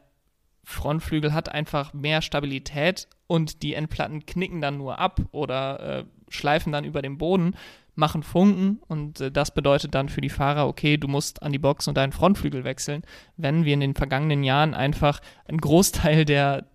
Frontflügel 0.64 1.32
hat 1.32 1.48
einfach 1.50 1.92
mehr 1.92 2.22
Stabilität 2.22 3.08
und 3.26 3.62
die 3.62 3.74
Endplatten 3.74 4.26
knicken 4.26 4.60
dann 4.60 4.78
nur 4.78 4.98
ab 4.98 5.20
oder 5.32 5.80
äh, 5.80 6.04
schleifen 6.28 6.72
dann 6.72 6.84
über 6.84 7.02
den 7.02 7.18
Boden, 7.18 7.54
machen 7.94 8.22
Funken 8.22 8.80
und 8.88 9.20
äh, 9.20 9.30
das 9.30 9.52
bedeutet 9.52 9.94
dann 9.94 10.08
für 10.08 10.20
die 10.20 10.30
Fahrer, 10.30 10.66
okay, 10.66 10.96
du 10.96 11.08
musst 11.08 11.42
an 11.42 11.52
die 11.52 11.58
Box 11.58 11.88
und 11.88 11.96
deinen 11.96 12.12
Frontflügel 12.12 12.64
wechseln, 12.64 13.02
wenn 13.36 13.64
wir 13.64 13.74
in 13.74 13.80
den 13.80 13.94
vergangenen 13.94 14.44
Jahren 14.44 14.74
einfach 14.74 15.20
einen 15.46 15.60
Großteil 15.60 16.24
der, 16.24 16.66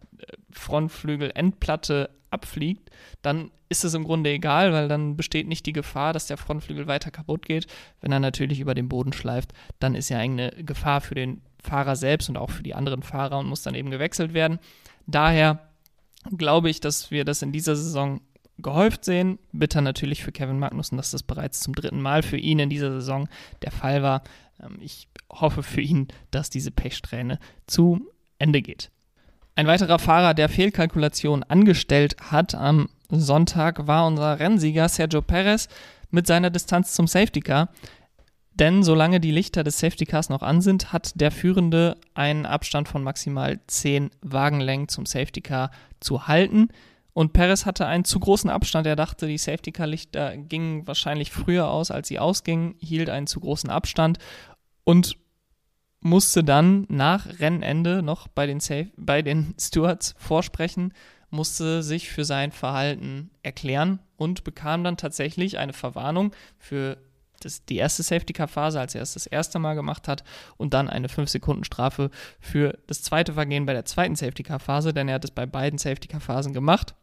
Frontflügel-Endplatte 0.52 2.10
abfliegt, 2.30 2.90
dann 3.22 3.52
ist 3.70 3.84
es 3.84 3.94
im 3.94 4.04
Grunde 4.04 4.30
egal, 4.30 4.72
weil 4.72 4.88
dann 4.88 5.18
besteht 5.18 5.48
nicht 5.48 5.66
die 5.66 5.74
Gefahr, 5.74 6.14
dass 6.14 6.28
der 6.28 6.38
Frontflügel 6.38 6.88
weiter 6.88 7.12
kaputt 7.12 7.46
geht. 7.46 7.68
Wenn 8.02 8.12
er 8.12 8.20
natürlich 8.20 8.60
über 8.60 8.74
den 8.74 8.90
Boden 8.90 9.14
schleift, 9.14 9.54
dann 9.80 9.96
ist 9.96 10.10
ja 10.10 10.18
eine 10.18 10.52
Gefahr 10.52 11.02
für 11.02 11.16
den 11.16 11.42
Fahrer 11.62 11.96
selbst 11.96 12.30
und 12.30 12.38
auch 12.38 12.50
für 12.50 12.64
die 12.64 12.76
anderen 12.76 13.04
Fahrer 13.04 13.40
und 13.40 13.48
muss 13.48 13.64
dann 13.64 13.76
eben 13.76 13.92
gewechselt 13.92 14.34
werden. 14.34 14.60
Daher 15.06 15.68
glaube 16.36 16.70
ich, 16.70 16.80
dass 16.80 17.12
wir 17.12 17.26
das 17.26 17.42
in 17.42 17.52
dieser 17.52 17.76
Saison 17.76 18.22
gehäuft 18.58 19.06
sehen. 19.06 19.38
Bitter 19.52 19.82
natürlich 19.82 20.24
für 20.24 20.32
Kevin 20.32 20.60
Magnussen, 20.60 20.98
dass 20.98 21.12
das 21.12 21.24
bereits 21.24 21.60
zum 21.60 21.76
dritten 21.76 22.02
Mal 22.02 22.24
für 22.24 22.38
ihn 22.38 22.60
in 22.60 22.70
dieser 22.70 22.92
Saison 22.92 23.28
der 23.62 23.72
Fall 23.72 24.02
war. 24.02 24.24
Ähm, 24.62 24.78
ich 24.82 25.08
hoffe 25.30 25.64
für 25.64 25.82
ihn, 25.82 26.08
dass 26.32 26.50
diese 26.50 26.72
Pechsträhne 26.72 27.40
zu 27.68 28.08
Ende 28.40 28.62
geht. 28.62 28.92
Ein 29.58 29.66
weiterer 29.66 29.98
Fahrer, 29.98 30.36
der 30.36 30.50
Fehlkalkulation 30.50 31.42
angestellt 31.42 32.16
hat 32.22 32.54
am 32.54 32.90
Sonntag, 33.10 33.88
war 33.88 34.06
unser 34.06 34.40
Rennsieger 34.40 34.88
Sergio 34.88 35.24
Perez 35.24 35.68
mit 36.12 36.28
seiner 36.28 36.52
Distanz 36.52 36.94
zum 36.94 37.08
Safety 37.08 37.40
Car. 37.40 37.70
Denn 38.54 38.84
solange 38.84 39.20
die 39.20 39.32
Lichter 39.32 39.64
des 39.64 39.80
Safety 39.80 40.06
Cars 40.06 40.30
noch 40.30 40.44
an 40.44 40.62
sind, 40.62 40.94
hat 40.94 41.20
der 41.20 41.32
Führende 41.32 41.98
einen 42.14 42.46
Abstand 42.46 42.88
von 42.88 43.02
maximal 43.02 43.60
10 43.66 44.12
Wagenlängen 44.22 44.90
zum 44.90 45.08
Safety 45.08 45.42
Car 45.42 45.72
zu 46.02 46.28
halten. 46.28 46.68
Und 47.14 47.34
Perez 47.34 47.66
hatte 47.66 47.88
einen 47.88 48.06
zu 48.06 48.20
großen 48.20 48.52
Abstand. 48.52 48.86
Er 48.86 48.96
dachte, 48.96 49.26
die 49.26 49.40
Safety 49.40 49.72
Car 49.72 49.88
Lichter 49.88 50.38
gingen 50.38 50.86
wahrscheinlich 50.86 51.32
früher 51.32 51.68
aus, 51.72 51.90
als 51.90 52.10
sie 52.10 52.20
ausgingen, 52.20 52.76
hielt 52.78 53.10
einen 53.10 53.26
zu 53.26 53.40
großen 53.40 53.72
Abstand 53.72 54.20
und 54.84 55.18
musste 56.02 56.44
dann 56.44 56.86
nach 56.90 57.40
Rennende 57.40 58.02
noch 58.02 58.28
bei 58.28 58.46
den, 58.46 58.60
Safe, 58.60 58.92
bei 58.98 59.22
den 59.22 59.56
Stewards 59.60 60.16
vorsprechen, 60.18 60.94
musste 61.30 61.84
sich 61.84 62.10
für 62.10 62.24
sein 62.24 62.52
Verhalten 62.52 63.32
erklären 63.44 64.00
und 64.16 64.44
bekam 64.44 64.84
dann 64.84 64.98
tatsächlich 64.98 65.58
eine 65.58 65.74
Verwarnung 65.74 66.34
für 66.58 66.98
das, 67.42 67.66
die 67.66 67.78
erste 67.78 68.04
Safety-Car-Phase, 68.04 68.80
als 68.80 68.96
er 68.96 69.02
es 69.02 69.14
das 69.14 69.28
erste 69.28 69.60
Mal 69.60 69.76
gemacht 69.76 70.08
hat, 70.08 70.24
und 70.58 70.74
dann 70.74 70.90
eine 70.90 71.08
5-Sekunden-Strafe 71.08 72.10
für 72.40 72.80
das 72.88 73.04
zweite 73.04 73.34
Vergehen 73.34 73.66
bei 73.66 73.74
der 73.74 73.86
zweiten 73.86 74.16
Safety-Car-Phase, 74.16 74.94
denn 74.94 75.08
er 75.08 75.16
hat 75.16 75.26
es 75.26 75.32
bei 75.32 75.46
beiden 75.46 75.78
Safety-Car-Phasen 75.78 76.54
gemacht. 76.54 76.96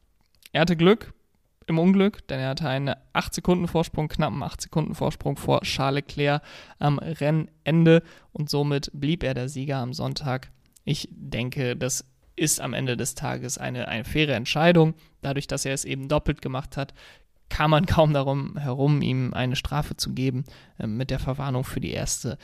Er 0.53 0.63
hatte 0.63 0.77
Glück 0.77 1.13
im 1.67 1.79
Unglück, 1.79 2.27
denn 2.29 2.41
er 2.41 2.51
hatte 2.51 2.69
einen 2.69 2.95
8-Sekunden-Vorsprung, 3.15 4.09
knappen 4.09 4.43
8-Sekunden-Vorsprung 4.43 5.37
vor 5.37 5.61
Charles 5.63 6.05
Leclerc 6.07 6.43
am 6.79 6.99
Rennende 6.99 8.03
und 8.33 8.51
somit 8.51 8.91
blieb 8.93 9.23
er 9.23 9.35
der 9.35 9.49
Sieger 9.49 9.79
am 9.79 9.93
Sonntag. 9.93 10.51
Ich 10.85 11.09
denke, 11.11 11.77
das 11.77 12.05
ist 12.37 12.61
am 12.61 12.75
Ende 12.75 12.97
des 12.97 13.15
Tages 13.15 13.59
eine, 13.59 13.89
eine 13.89 14.05
faire 14.05 14.35
Entscheidung. 14.35 14.95
Dadurch, 15.23 15.47
dass 15.47 15.65
er 15.65 15.75
es 15.75 15.85
eben 15.85 16.09
doppelt 16.09 16.43
gemacht 16.43 16.77
hat, 16.77 16.95
kam 17.49 17.71
man 17.71 17.87
kaum 17.87 18.13
darum 18.13 18.57
herum, 18.57 19.03
ihm 19.03 19.33
eine 19.35 19.57
Strafe 19.57 19.97
zu 19.97 20.13
geben 20.13 20.45
äh, 20.79 20.87
mit 20.87 21.11
der 21.11 21.19
Verwarnung 21.19 21.65
für 21.65 21.81
die 21.81 21.93
erste. 21.93 22.39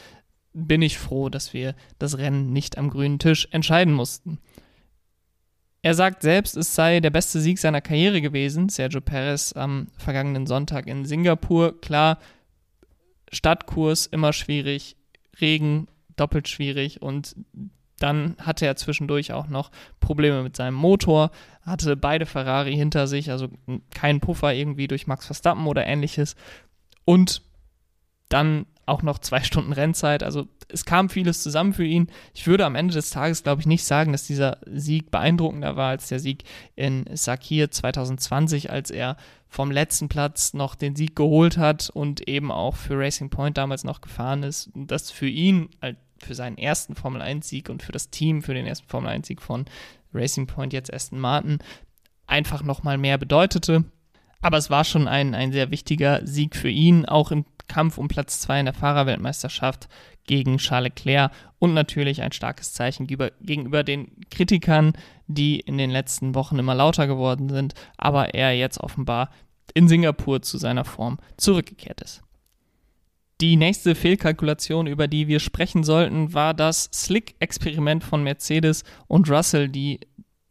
Bin 0.52 0.82
ich 0.82 0.98
froh, 0.98 1.28
dass 1.28 1.52
wir 1.52 1.74
das 1.98 2.18
Rennen 2.18 2.52
nicht 2.52 2.76
am 2.78 2.90
grünen 2.90 3.18
Tisch 3.18 3.48
entscheiden 3.52 3.94
mussten. 3.94 4.38
Er 5.82 5.94
sagt 5.94 6.22
selbst, 6.22 6.56
es 6.56 6.74
sei 6.74 7.00
der 7.00 7.10
beste 7.10 7.40
Sieg 7.40 7.58
seiner 7.58 7.80
Karriere 7.80 8.20
gewesen, 8.20 8.68
Sergio 8.68 9.00
Perez 9.00 9.52
am 9.54 9.88
vergangenen 9.96 10.46
Sonntag 10.46 10.86
in 10.86 11.06
Singapur. 11.06 11.80
Klar, 11.80 12.18
Stadtkurs 13.32 14.06
immer 14.06 14.32
schwierig, 14.32 14.96
Regen 15.40 15.86
doppelt 16.16 16.48
schwierig 16.48 17.00
und 17.00 17.34
dann 17.98 18.36
hatte 18.38 18.66
er 18.66 18.76
zwischendurch 18.76 19.32
auch 19.32 19.48
noch 19.48 19.70
Probleme 20.00 20.42
mit 20.42 20.56
seinem 20.56 20.74
Motor, 20.74 21.30
hatte 21.62 21.96
beide 21.96 22.26
Ferrari 22.26 22.74
hinter 22.74 23.06
sich, 23.06 23.30
also 23.30 23.48
keinen 23.94 24.20
Puffer 24.20 24.54
irgendwie 24.54 24.88
durch 24.88 25.06
Max 25.06 25.26
Verstappen 25.26 25.66
oder 25.66 25.86
ähnliches. 25.86 26.34
Und 27.04 27.42
dann 28.28 28.66
auch 28.90 29.02
noch 29.02 29.18
zwei 29.18 29.42
Stunden 29.42 29.72
Rennzeit. 29.72 30.22
Also 30.22 30.48
es 30.68 30.84
kam 30.84 31.08
vieles 31.08 31.42
zusammen 31.42 31.72
für 31.72 31.84
ihn. 31.84 32.08
Ich 32.34 32.46
würde 32.46 32.66
am 32.66 32.74
Ende 32.74 32.94
des 32.94 33.10
Tages, 33.10 33.42
glaube 33.42 33.60
ich, 33.60 33.66
nicht 33.66 33.84
sagen, 33.84 34.12
dass 34.12 34.24
dieser 34.24 34.58
Sieg 34.66 35.10
beeindruckender 35.10 35.76
war 35.76 35.90
als 35.90 36.08
der 36.08 36.18
Sieg 36.18 36.44
in 36.76 37.04
Sakir 37.14 37.70
2020, 37.70 38.70
als 38.70 38.90
er 38.90 39.16
vom 39.48 39.70
letzten 39.70 40.08
Platz 40.08 40.54
noch 40.54 40.74
den 40.74 40.94
Sieg 40.94 41.16
geholt 41.16 41.56
hat 41.56 41.90
und 41.90 42.28
eben 42.28 42.52
auch 42.52 42.76
für 42.76 42.98
Racing 42.98 43.30
Point 43.30 43.56
damals 43.56 43.82
noch 43.82 44.00
gefahren 44.00 44.42
ist. 44.42 44.70
Das 44.74 45.10
für 45.10 45.28
ihn, 45.28 45.70
für 46.18 46.34
seinen 46.34 46.58
ersten 46.58 46.94
Formel 46.94 47.22
1-Sieg 47.22 47.68
und 47.68 47.82
für 47.82 47.92
das 47.92 48.10
Team, 48.10 48.42
für 48.42 48.54
den 48.54 48.66
ersten 48.66 48.88
Formel 48.88 49.10
1-Sieg 49.10 49.42
von 49.42 49.64
Racing 50.14 50.46
Point, 50.46 50.72
jetzt 50.72 50.92
Aston 50.92 51.18
Martin, 51.18 51.58
einfach 52.26 52.62
nochmal 52.62 52.98
mehr 52.98 53.18
bedeutete. 53.18 53.84
Aber 54.40 54.56
es 54.56 54.70
war 54.70 54.84
schon 54.84 55.08
ein, 55.08 55.34
ein 55.34 55.52
sehr 55.52 55.70
wichtiger 55.70 56.24
Sieg 56.26 56.56
für 56.56 56.70
ihn, 56.70 57.04
auch 57.04 57.30
im 57.30 57.44
Kampf 57.70 57.98
um 57.98 58.08
Platz 58.08 58.40
2 58.40 58.60
in 58.60 58.66
der 58.66 58.74
Fahrerweltmeisterschaft 58.74 59.88
gegen 60.26 60.58
Charles 60.58 60.92
Leclerc 60.96 61.30
und 61.60 61.72
natürlich 61.72 62.20
ein 62.20 62.32
starkes 62.32 62.72
Zeichen 62.72 63.06
gegenüber 63.06 63.84
den 63.84 64.10
Kritikern, 64.28 64.92
die 65.28 65.60
in 65.60 65.78
den 65.78 65.90
letzten 65.90 66.34
Wochen 66.34 66.58
immer 66.58 66.74
lauter 66.74 67.06
geworden 67.06 67.48
sind, 67.48 67.74
aber 67.96 68.34
er 68.34 68.56
jetzt 68.56 68.80
offenbar 68.80 69.30
in 69.72 69.86
Singapur 69.86 70.42
zu 70.42 70.58
seiner 70.58 70.84
Form 70.84 71.18
zurückgekehrt 71.36 72.00
ist. 72.00 72.22
Die 73.40 73.56
nächste 73.56 73.94
Fehlkalkulation, 73.94 74.88
über 74.88 75.06
die 75.06 75.28
wir 75.28 75.38
sprechen 75.38 75.84
sollten, 75.84 76.34
war 76.34 76.52
das 76.52 76.90
Slick-Experiment 76.92 78.02
von 78.02 78.24
Mercedes 78.24 78.82
und 79.06 79.30
Russell. 79.30 79.68
Die 79.68 80.00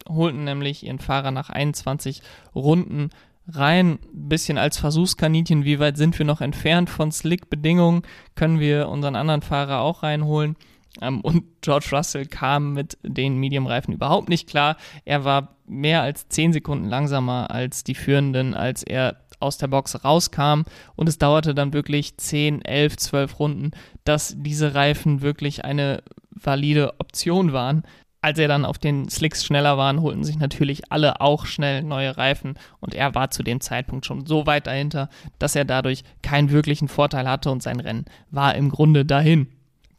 holten 0.07 0.45
nämlich 0.45 0.83
ihren 0.85 0.99
Fahrer 0.99 1.31
nach 1.31 1.49
21 1.49 2.21
Runden 2.55 3.09
rein, 3.53 3.99
ein 4.13 4.29
bisschen 4.29 4.57
als 4.57 4.77
Versuchskaninchen, 4.77 5.65
wie 5.65 5.79
weit 5.79 5.97
sind 5.97 6.17
wir 6.17 6.25
noch 6.25 6.41
entfernt 6.41 6.89
von 6.89 7.11
Slick-Bedingungen, 7.11 8.03
können 8.35 8.59
wir 8.59 8.89
unseren 8.89 9.15
anderen 9.15 9.41
Fahrer 9.41 9.81
auch 9.81 10.03
reinholen. 10.03 10.55
Ähm, 11.01 11.21
und 11.21 11.43
George 11.61 11.89
Russell 11.91 12.25
kam 12.25 12.73
mit 12.73 12.97
den 13.03 13.37
Medium-Reifen 13.37 13.93
überhaupt 13.93 14.29
nicht 14.29 14.49
klar. 14.49 14.77
Er 15.05 15.23
war 15.23 15.55
mehr 15.67 16.01
als 16.01 16.27
10 16.29 16.53
Sekunden 16.53 16.85
langsamer 16.85 17.51
als 17.51 17.83
die 17.83 17.95
Führenden, 17.95 18.53
als 18.53 18.83
er 18.83 19.17
aus 19.39 19.57
der 19.57 19.67
Box 19.67 20.03
rauskam. 20.03 20.63
Und 20.95 21.07
es 21.07 21.17
dauerte 21.17 21.53
dann 21.53 21.73
wirklich 21.73 22.17
10, 22.17 22.63
11, 22.63 22.97
12 22.97 23.39
Runden, 23.39 23.71
dass 24.03 24.35
diese 24.37 24.73
Reifen 24.73 25.21
wirklich 25.21 25.63
eine 25.63 26.03
valide 26.31 26.99
Option 26.99 27.53
waren 27.53 27.83
als 28.21 28.37
er 28.37 28.47
dann 28.47 28.65
auf 28.65 28.77
den 28.77 29.09
Slicks 29.09 29.45
schneller 29.45 29.77
waren, 29.77 30.01
holten 30.01 30.23
sich 30.23 30.37
natürlich 30.37 30.91
alle 30.91 31.21
auch 31.21 31.45
schnell 31.45 31.83
neue 31.83 32.17
Reifen 32.17 32.55
und 32.79 32.93
er 32.93 33.15
war 33.15 33.31
zu 33.31 33.43
dem 33.43 33.61
Zeitpunkt 33.61 34.05
schon 34.05 34.25
so 34.25 34.45
weit 34.45 34.67
dahinter, 34.67 35.09
dass 35.39 35.55
er 35.55 35.65
dadurch 35.65 36.03
keinen 36.21 36.51
wirklichen 36.51 36.87
Vorteil 36.87 37.29
hatte 37.29 37.49
und 37.49 37.63
sein 37.63 37.79
Rennen 37.79 38.05
war 38.29 38.55
im 38.55 38.69
Grunde 38.69 39.05
dahin. 39.05 39.47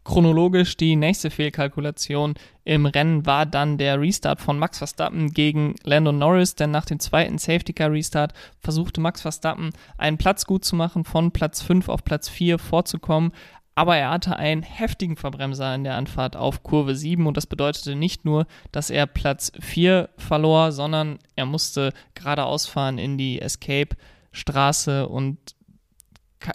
Chronologisch 0.02 0.78
die 0.78 0.96
nächste 0.96 1.30
Fehlkalkulation 1.30 2.34
im 2.64 2.86
Rennen 2.86 3.26
war 3.26 3.44
dann 3.44 3.76
der 3.76 4.00
Restart 4.00 4.40
von 4.40 4.58
Max 4.58 4.78
Verstappen 4.78 5.32
gegen 5.32 5.74
Lando 5.84 6.10
Norris, 6.10 6.54
denn 6.54 6.70
nach 6.70 6.86
dem 6.86 6.98
zweiten 7.00 7.36
Safety 7.36 7.74
Car 7.74 7.92
Restart 7.92 8.32
versuchte 8.60 9.00
Max 9.00 9.20
Verstappen 9.20 9.70
einen 9.98 10.16
Platz 10.16 10.46
gut 10.46 10.64
zu 10.64 10.74
machen, 10.74 11.04
von 11.04 11.32
Platz 11.32 11.60
5 11.60 11.90
auf 11.90 12.02
Platz 12.02 12.30
4 12.30 12.58
vorzukommen, 12.58 13.32
aber 13.74 13.96
er 13.96 14.10
hatte 14.10 14.36
einen 14.36 14.62
heftigen 14.62 15.16
Verbremser 15.16 15.74
in 15.74 15.84
der 15.84 15.96
Anfahrt 15.96 16.36
auf 16.36 16.62
Kurve 16.62 16.94
7 16.94 17.26
und 17.26 17.36
das 17.36 17.46
bedeutete 17.46 17.94
nicht 17.94 18.24
nur, 18.24 18.46
dass 18.72 18.90
er 18.90 19.06
Platz 19.06 19.52
4 19.60 20.10
verlor, 20.16 20.72
sondern 20.72 21.18
er 21.36 21.46
musste 21.46 21.92
geradeaus 22.14 22.66
fahren 22.66 22.98
in 22.98 23.16
die 23.16 23.40
Escape-Straße 23.40 25.08
und 25.08 25.38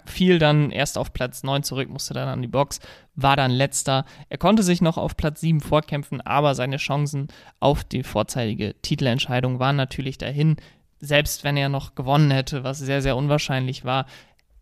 fiel 0.04 0.38
dann 0.38 0.70
erst 0.70 0.98
auf 0.98 1.12
Platz 1.12 1.42
9 1.42 1.62
zurück, 1.62 1.88
musste 1.88 2.14
dann 2.14 2.28
an 2.28 2.42
die 2.42 2.48
Box, 2.48 2.80
war 3.14 3.36
dann 3.36 3.50
letzter. 3.50 4.04
Er 4.28 4.38
konnte 4.38 4.62
sich 4.62 4.82
noch 4.82 4.98
auf 4.98 5.16
Platz 5.16 5.40
7 5.40 5.60
vorkämpfen, 5.60 6.20
aber 6.20 6.54
seine 6.54 6.76
Chancen 6.76 7.28
auf 7.60 7.84
die 7.84 8.02
vorzeitige 8.02 8.74
Titelentscheidung 8.82 9.58
waren 9.58 9.76
natürlich 9.76 10.18
dahin. 10.18 10.56
Selbst 10.98 11.44
wenn 11.44 11.56
er 11.56 11.68
noch 11.68 11.94
gewonnen 11.94 12.30
hätte, 12.30 12.64
was 12.64 12.78
sehr, 12.78 13.02
sehr 13.02 13.16
unwahrscheinlich 13.16 13.84
war, 13.84 14.06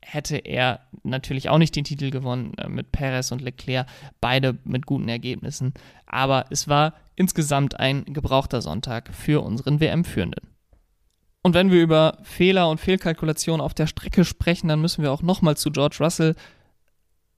hätte 0.05 0.37
er 0.37 0.81
natürlich 1.03 1.49
auch 1.49 1.59
nicht 1.59 1.75
den 1.75 1.85
Titel 1.85 2.11
gewonnen 2.11 2.53
äh, 2.59 2.69
mit 2.69 2.93
Perez 2.93 3.33
und 3.33 3.41
Leclerc, 3.41 3.87
beide 4.21 4.59
mit 4.65 4.87
guten 4.87 5.09
Ergebnissen. 5.09 5.75
Aber 6.07 6.47
es 6.51 6.69
war 6.69 6.95
insgesamt 7.17 7.81
ein 7.81 8.05
gebrauchter 8.05 8.61
Sonntag 8.63 9.13
für 9.15 9.43
unseren 9.43 9.81
WM-Führenden. 9.81 10.49
Und 11.43 11.55
wenn 11.55 11.71
wir 11.71 11.83
über 11.83 12.19
Fehler 12.23 12.71
und 12.71 12.81
Fehlkalkulationen 12.81 13.61
auf 13.61 13.75
der 13.75 13.87
Strecke 13.87 14.25
sprechen, 14.25 14.69
dann 14.69 14.81
müssen 14.81 15.03
wir 15.03 15.13
auch 15.13 15.23
nochmal 15.23 15.57
zu 15.57 15.71
George 15.71 15.97
Russell 16.01 16.37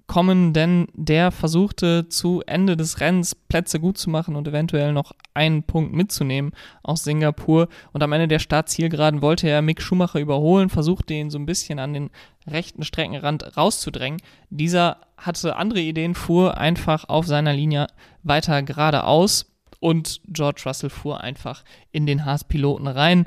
kommen, 0.06 0.52
denn 0.52 0.86
der 0.94 1.32
versuchte 1.32 2.08
zu 2.08 2.42
Ende 2.46 2.76
des 2.76 3.00
Rennens 3.00 3.34
Plätze 3.34 3.80
gut 3.80 3.98
zu 3.98 4.08
machen 4.08 4.36
und 4.36 4.46
eventuell 4.46 4.92
noch 4.92 5.12
einen 5.34 5.64
Punkt 5.64 5.92
mitzunehmen 5.92 6.52
aus 6.82 7.04
Singapur. 7.04 7.68
Und 7.92 8.02
am 8.02 8.12
Ende 8.12 8.28
der 8.28 8.38
Startzielgeraden 8.38 9.20
wollte 9.20 9.48
er 9.48 9.62
Mick 9.62 9.82
Schumacher 9.82 10.20
überholen, 10.20 10.70
versuchte 10.70 11.14
ihn 11.14 11.30
so 11.30 11.38
ein 11.38 11.46
bisschen 11.46 11.78
an 11.78 11.92
den 11.92 12.10
rechten 12.46 12.84
Streckenrand 12.84 13.56
rauszudrängen. 13.56 14.20
Dieser 14.50 14.98
hatte 15.16 15.56
andere 15.56 15.80
Ideen, 15.80 16.14
fuhr 16.14 16.56
einfach 16.56 17.08
auf 17.08 17.26
seiner 17.26 17.52
Linie 17.52 17.88
weiter 18.22 18.62
geradeaus 18.62 19.46
und 19.80 20.20
George 20.28 20.62
Russell 20.66 20.90
fuhr 20.90 21.20
einfach 21.20 21.64
in 21.90 22.06
den 22.06 22.25
Haas-Piloten 22.25 22.86
rein. 22.86 23.26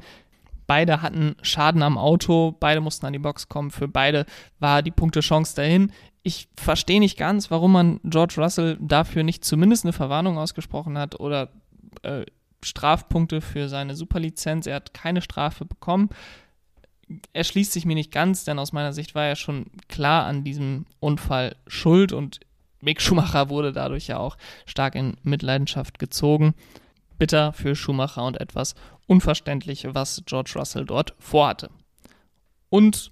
Beide 0.67 1.01
hatten 1.01 1.35
Schaden 1.41 1.81
am 1.81 1.97
Auto, 1.97 2.55
beide 2.59 2.79
mussten 2.79 3.05
an 3.07 3.13
die 3.13 3.19
Box 3.19 3.49
kommen, 3.49 3.71
für 3.71 3.87
beide 3.87 4.25
war 4.59 4.83
die 4.83 4.91
Punkte-Chance 4.91 5.55
dahin 5.55 5.91
ich 6.23 6.47
verstehe 6.55 6.99
nicht 6.99 7.17
ganz, 7.17 7.49
warum 7.49 7.71
man 7.71 7.99
George 8.03 8.35
Russell 8.37 8.77
dafür 8.81 9.23
nicht 9.23 9.45
zumindest 9.45 9.85
eine 9.85 9.93
Verwarnung 9.93 10.37
ausgesprochen 10.37 10.97
hat 10.97 11.19
oder 11.19 11.49
äh, 12.03 12.25
Strafpunkte 12.63 13.41
für 13.41 13.69
seine 13.69 13.95
Superlizenz. 13.95 14.67
Er 14.67 14.75
hat 14.75 14.93
keine 14.93 15.21
Strafe 15.21 15.65
bekommen. 15.65 16.09
Er 17.33 17.43
schließt 17.43 17.71
sich 17.71 17.85
mir 17.85 17.95
nicht 17.95 18.11
ganz, 18.11 18.43
denn 18.43 18.59
aus 18.59 18.73
meiner 18.73 18.93
Sicht 18.93 19.15
war 19.15 19.25
er 19.25 19.35
schon 19.35 19.67
klar 19.87 20.25
an 20.25 20.43
diesem 20.43 20.85
Unfall 20.99 21.55
schuld 21.67 22.11
und 22.11 22.41
Mick 22.81 23.01
Schumacher 23.01 23.49
wurde 23.49 23.73
dadurch 23.73 24.07
ja 24.07 24.17
auch 24.17 24.37
stark 24.65 24.95
in 24.95 25.17
Mitleidenschaft 25.23 25.99
gezogen. 25.99 26.53
Bitter 27.17 27.51
für 27.51 27.75
Schumacher 27.75 28.23
und 28.23 28.39
etwas 28.39 28.75
unverständlich, 29.07 29.87
was 29.91 30.23
George 30.25 30.53
Russell 30.55 30.85
dort 30.85 31.13
vorhatte. 31.19 31.69
Und 32.69 33.11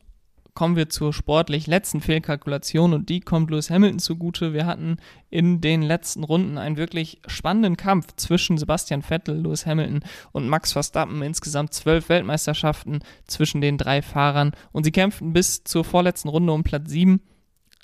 kommen 0.57 0.75
wir 0.75 0.89
zur 0.89 1.13
sportlich 1.13 1.67
letzten 1.67 2.01
Fehlkalkulation 2.01 2.95
und 2.95 3.09
die 3.09 3.19
kommt 3.19 3.51
Lewis 3.51 3.69
Hamilton 3.69 3.99
zugute. 3.99 4.53
Wir 4.53 4.65
hatten 4.65 4.97
in 5.29 5.61
den 5.61 5.83
letzten 5.83 6.23
Runden 6.23 6.57
einen 6.57 6.77
wirklich 6.77 7.21
spannenden 7.27 7.77
Kampf 7.77 8.07
zwischen 8.15 8.57
Sebastian 8.57 9.03
Vettel, 9.03 9.39
Lewis 9.39 9.67
Hamilton 9.67 9.99
und 10.31 10.49
Max 10.49 10.71
Verstappen. 10.73 11.21
Insgesamt 11.21 11.75
zwölf 11.75 12.09
Weltmeisterschaften 12.09 13.01
zwischen 13.27 13.61
den 13.61 13.77
drei 13.77 14.01
Fahrern 14.01 14.53
und 14.71 14.83
sie 14.83 14.91
kämpften 14.91 15.31
bis 15.31 15.63
zur 15.63 15.83
vorletzten 15.83 16.29
Runde 16.29 16.51
um 16.51 16.63
Platz 16.63 16.89
sieben. 16.89 17.21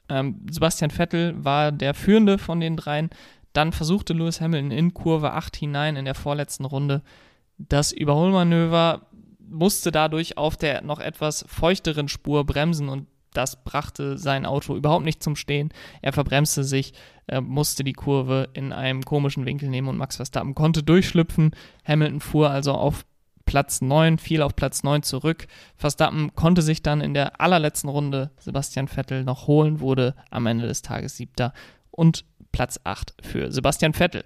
Ähm, 0.09 0.43
Sebastian 0.49 0.89
Vettel 0.89 1.35
war 1.45 1.71
der 1.71 1.93
Führende 1.93 2.39
von 2.39 2.59
den 2.59 2.75
dreien. 2.75 3.11
Dann 3.53 3.71
versuchte 3.71 4.13
Lewis 4.13 4.41
Hamilton 4.41 4.71
in 4.71 4.95
Kurve 4.95 5.33
8 5.33 5.55
hinein 5.57 5.95
in 5.95 6.05
der 6.05 6.15
vorletzten 6.15 6.65
Runde 6.65 7.03
das 7.59 7.91
Überholmanöver 7.91 9.05
musste 9.53 9.91
dadurch 9.91 10.37
auf 10.37 10.57
der 10.57 10.81
noch 10.81 10.99
etwas 10.99 11.45
feuchteren 11.47 12.07
Spur 12.07 12.45
bremsen 12.45 12.89
und 12.89 13.07
das 13.33 13.63
brachte 13.63 14.17
sein 14.17 14.45
Auto 14.45 14.75
überhaupt 14.75 15.05
nicht 15.05 15.23
zum 15.23 15.35
Stehen. 15.35 15.69
Er 16.01 16.13
verbremste 16.13 16.63
sich, 16.63 16.93
er 17.25 17.41
musste 17.41 17.83
die 17.83 17.93
Kurve 17.93 18.49
in 18.53 18.71
einem 18.71 19.03
komischen 19.03 19.45
Winkel 19.45 19.69
nehmen 19.69 19.87
und 19.87 19.97
Max 19.97 20.17
Verstappen 20.17 20.55
konnte 20.55 20.83
durchschlüpfen. 20.83 21.51
Hamilton 21.85 22.19
fuhr 22.19 22.49
also 22.49 22.73
auf 22.73 23.05
Platz 23.45 23.81
9, 23.81 24.17
fiel 24.19 24.41
auf 24.41 24.55
Platz 24.55 24.83
9 24.83 25.03
zurück. 25.03 25.47
Verstappen 25.75 26.33
konnte 26.35 26.61
sich 26.61 26.81
dann 26.81 27.01
in 27.01 27.13
der 27.13 27.41
allerletzten 27.41 27.89
Runde 27.89 28.31
Sebastian 28.37 28.87
Vettel 28.87 29.23
noch 29.23 29.47
holen, 29.47 29.79
wurde 29.79 30.15
am 30.29 30.45
Ende 30.45 30.67
des 30.67 30.81
Tages 30.81 31.17
siebter 31.17 31.53
und 31.91 32.25
Platz 32.51 32.79
8 32.83 33.15
für 33.21 33.51
Sebastian 33.51 33.93
Vettel. 33.93 34.23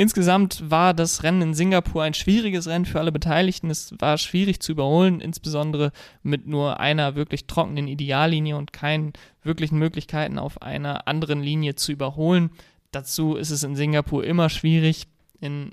Insgesamt 0.00 0.70
war 0.70 0.94
das 0.94 1.24
Rennen 1.24 1.42
in 1.42 1.54
Singapur 1.54 2.02
ein 2.02 2.14
schwieriges 2.14 2.66
Rennen 2.66 2.86
für 2.86 3.00
alle 3.00 3.12
Beteiligten. 3.12 3.68
Es 3.68 3.92
war 3.98 4.16
schwierig 4.16 4.60
zu 4.60 4.72
überholen, 4.72 5.20
insbesondere 5.20 5.92
mit 6.22 6.46
nur 6.46 6.80
einer 6.80 7.16
wirklich 7.16 7.46
trockenen 7.46 7.86
Ideallinie 7.86 8.56
und 8.56 8.72
keinen 8.72 9.12
wirklichen 9.42 9.78
Möglichkeiten 9.78 10.38
auf 10.38 10.62
einer 10.62 11.06
anderen 11.06 11.42
Linie 11.42 11.74
zu 11.74 11.92
überholen. 11.92 12.48
Dazu 12.92 13.34
ist 13.34 13.50
es 13.50 13.62
in 13.62 13.76
Singapur 13.76 14.24
immer 14.24 14.48
schwierig 14.48 15.06
in, 15.38 15.70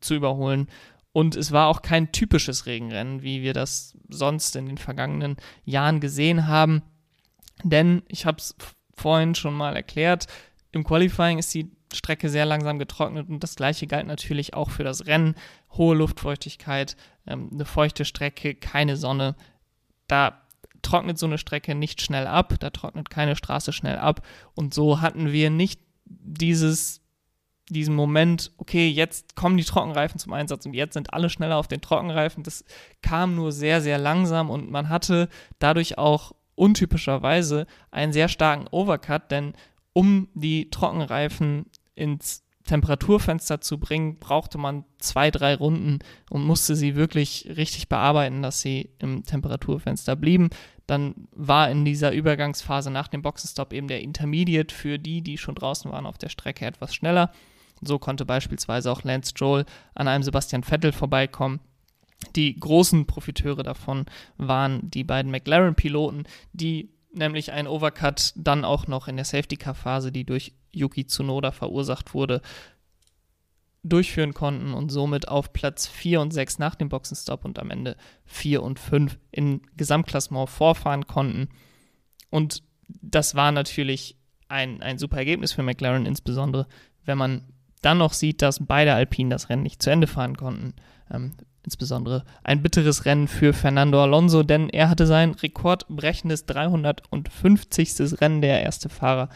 zu 0.00 0.14
überholen. 0.14 0.68
Und 1.12 1.36
es 1.36 1.52
war 1.52 1.66
auch 1.66 1.82
kein 1.82 2.12
typisches 2.12 2.64
Regenrennen, 2.64 3.20
wie 3.20 3.42
wir 3.42 3.52
das 3.52 3.94
sonst 4.08 4.56
in 4.56 4.68
den 4.68 4.78
vergangenen 4.78 5.36
Jahren 5.66 6.00
gesehen 6.00 6.46
haben. 6.46 6.80
Denn 7.62 8.04
ich 8.08 8.24
habe 8.24 8.38
es 8.38 8.56
vorhin 8.94 9.34
schon 9.34 9.52
mal 9.52 9.76
erklärt, 9.76 10.28
im 10.72 10.82
Qualifying 10.82 11.38
ist 11.38 11.52
die 11.52 11.70
Strecke 11.92 12.28
sehr 12.28 12.46
langsam 12.46 12.78
getrocknet 12.78 13.28
und 13.28 13.42
das 13.42 13.56
gleiche 13.56 13.86
galt 13.86 14.06
natürlich 14.06 14.54
auch 14.54 14.70
für 14.70 14.84
das 14.84 15.06
Rennen. 15.06 15.34
Hohe 15.72 15.96
Luftfeuchtigkeit, 15.96 16.96
ähm, 17.26 17.50
eine 17.52 17.64
feuchte 17.64 18.04
Strecke, 18.04 18.54
keine 18.54 18.96
Sonne. 18.96 19.36
Da 20.06 20.40
trocknet 20.82 21.18
so 21.18 21.26
eine 21.26 21.38
Strecke 21.38 21.74
nicht 21.74 22.00
schnell 22.00 22.26
ab, 22.26 22.54
da 22.58 22.70
trocknet 22.70 23.10
keine 23.10 23.36
Straße 23.36 23.72
schnell 23.72 23.98
ab 23.98 24.26
und 24.54 24.72
so 24.72 25.00
hatten 25.00 25.32
wir 25.32 25.50
nicht 25.50 25.80
dieses 26.04 27.00
diesen 27.70 27.94
Moment, 27.94 28.52
okay, 28.58 28.88
jetzt 28.88 29.36
kommen 29.36 29.56
die 29.56 29.64
Trockenreifen 29.64 30.18
zum 30.18 30.32
Einsatz 30.32 30.66
und 30.66 30.74
jetzt 30.74 30.94
sind 30.94 31.14
alle 31.14 31.30
schneller 31.30 31.56
auf 31.56 31.68
den 31.68 31.80
Trockenreifen. 31.80 32.42
Das 32.42 32.64
kam 33.00 33.36
nur 33.36 33.52
sehr, 33.52 33.80
sehr 33.80 33.98
langsam 33.98 34.50
und 34.50 34.70
man 34.70 34.88
hatte 34.88 35.28
dadurch 35.58 35.96
auch 35.96 36.32
untypischerweise 36.56 37.66
einen 37.90 38.12
sehr 38.12 38.28
starken 38.28 38.66
Overcut, 38.70 39.30
denn 39.30 39.54
um 39.92 40.28
die 40.34 40.70
Trockenreifen 40.70 41.66
ins 42.00 42.42
Temperaturfenster 42.64 43.60
zu 43.60 43.78
bringen, 43.78 44.18
brauchte 44.18 44.58
man 44.58 44.84
zwei, 44.98 45.30
drei 45.30 45.54
Runden 45.54 45.98
und 46.28 46.44
musste 46.44 46.76
sie 46.76 46.94
wirklich 46.94 47.48
richtig 47.56 47.88
bearbeiten, 47.88 48.42
dass 48.42 48.60
sie 48.60 48.90
im 48.98 49.24
Temperaturfenster 49.24 50.14
blieben. 50.14 50.50
Dann 50.86 51.14
war 51.32 51.70
in 51.70 51.84
dieser 51.84 52.12
Übergangsphase 52.12 52.90
nach 52.90 53.08
dem 53.08 53.22
Boxenstopp 53.22 53.72
eben 53.72 53.88
der 53.88 54.02
Intermediate 54.02 54.74
für 54.74 54.98
die, 54.98 55.22
die 55.22 55.38
schon 55.38 55.54
draußen 55.54 55.90
waren 55.90 56.06
auf 56.06 56.18
der 56.18 56.28
Strecke, 56.28 56.66
etwas 56.66 56.94
schneller. 56.94 57.32
So 57.80 57.98
konnte 57.98 58.24
beispielsweise 58.24 58.92
auch 58.92 59.02
Lance 59.02 59.30
Stroll 59.30 59.64
an 59.94 60.06
einem 60.06 60.22
Sebastian 60.22 60.62
Vettel 60.62 60.92
vorbeikommen. 60.92 61.60
Die 62.36 62.54
großen 62.54 63.06
Profiteure 63.06 63.62
davon 63.62 64.04
waren 64.36 64.90
die 64.90 65.04
beiden 65.04 65.30
McLaren-Piloten, 65.30 66.24
die 66.52 66.90
nämlich 67.12 67.52
einen 67.52 67.68
Overcut 67.68 68.32
dann 68.36 68.64
auch 68.64 68.86
noch 68.86 69.08
in 69.08 69.16
der 69.16 69.24
Safety-Car-Phase, 69.24 70.12
die 70.12 70.24
durch 70.24 70.52
Yuki 70.72 71.06
Tsunoda 71.06 71.52
verursacht 71.52 72.14
wurde, 72.14 72.42
durchführen 73.82 74.34
konnten 74.34 74.74
und 74.74 74.90
somit 74.90 75.28
auf 75.28 75.52
Platz 75.52 75.86
4 75.86 76.20
und 76.20 76.32
6 76.32 76.58
nach 76.58 76.74
dem 76.74 76.88
Boxenstopp 76.88 77.44
und 77.44 77.58
am 77.58 77.70
Ende 77.70 77.96
4 78.26 78.62
und 78.62 78.78
5 78.78 79.18
im 79.30 79.62
Gesamtklassement 79.76 80.50
vorfahren 80.50 81.06
konnten. 81.06 81.48
Und 82.28 82.62
das 83.00 83.34
war 83.34 83.52
natürlich 83.52 84.16
ein, 84.48 84.82
ein 84.82 84.98
super 84.98 85.18
Ergebnis 85.18 85.52
für 85.52 85.62
McLaren, 85.62 86.06
insbesondere 86.06 86.66
wenn 87.04 87.16
man 87.16 87.44
dann 87.82 87.98
noch 87.98 88.12
sieht, 88.12 88.42
dass 88.42 88.66
beide 88.66 88.92
Alpinen 88.92 89.30
das 89.30 89.48
Rennen 89.48 89.62
nicht 89.62 89.82
zu 89.82 89.90
Ende 89.90 90.06
fahren 90.06 90.36
konnten. 90.36 90.74
Ähm, 91.10 91.32
insbesondere 91.62 92.24
ein 92.42 92.62
bitteres 92.62 93.04
Rennen 93.04 93.28
für 93.28 93.52
Fernando 93.52 94.02
Alonso, 94.02 94.42
denn 94.42 94.68
er 94.68 94.88
hatte 94.88 95.06
sein 95.06 95.32
rekordbrechendes 95.32 96.46
350. 96.46 98.20
Rennen, 98.20 98.42
der 98.42 98.62
erste 98.62 98.88
Fahrer, 98.88 99.28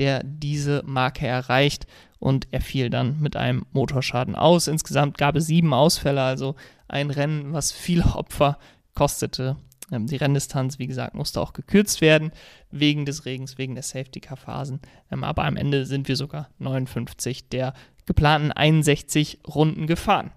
der 0.00 0.22
diese 0.24 0.82
Marke 0.84 1.26
erreicht 1.26 1.86
und 2.18 2.48
er 2.50 2.60
fiel 2.60 2.90
dann 2.90 3.20
mit 3.20 3.36
einem 3.36 3.66
Motorschaden 3.72 4.34
aus. 4.34 4.66
Insgesamt 4.66 5.18
gab 5.18 5.36
es 5.36 5.46
sieben 5.46 5.72
Ausfälle, 5.72 6.22
also 6.22 6.56
ein 6.88 7.10
Rennen, 7.10 7.52
was 7.52 7.70
viele 7.70 8.04
Opfer 8.16 8.58
kostete. 8.94 9.56
Ähm, 9.92 10.06
die 10.06 10.16
Renndistanz, 10.16 10.78
wie 10.78 10.86
gesagt, 10.86 11.14
musste 11.14 11.40
auch 11.40 11.52
gekürzt 11.52 12.00
werden 12.00 12.32
wegen 12.70 13.04
des 13.06 13.24
Regens, 13.24 13.58
wegen 13.58 13.74
der 13.74 13.82
Safety-Car-Phasen. 13.82 14.80
Ähm, 15.10 15.24
aber 15.24 15.44
am 15.44 15.56
Ende 15.56 15.86
sind 15.86 16.08
wir 16.08 16.16
sogar 16.16 16.48
59 16.58 17.48
der 17.48 17.74
geplanten 18.06 18.52
61 18.52 19.40
Runden 19.46 19.86
gefahren. 19.86 20.32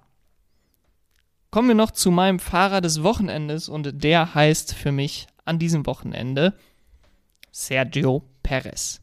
Kommen 1.51 1.67
wir 1.67 1.75
noch 1.75 1.91
zu 1.91 2.09
meinem 2.11 2.39
Fahrer 2.39 2.81
des 2.81 3.03
Wochenendes 3.03 3.69
und 3.69 4.03
der 4.03 4.33
heißt 4.33 4.73
für 4.73 4.91
mich 4.91 5.27
an 5.45 5.59
diesem 5.59 5.85
Wochenende 5.85 6.55
Sergio 7.51 8.23
Perez. 8.41 9.02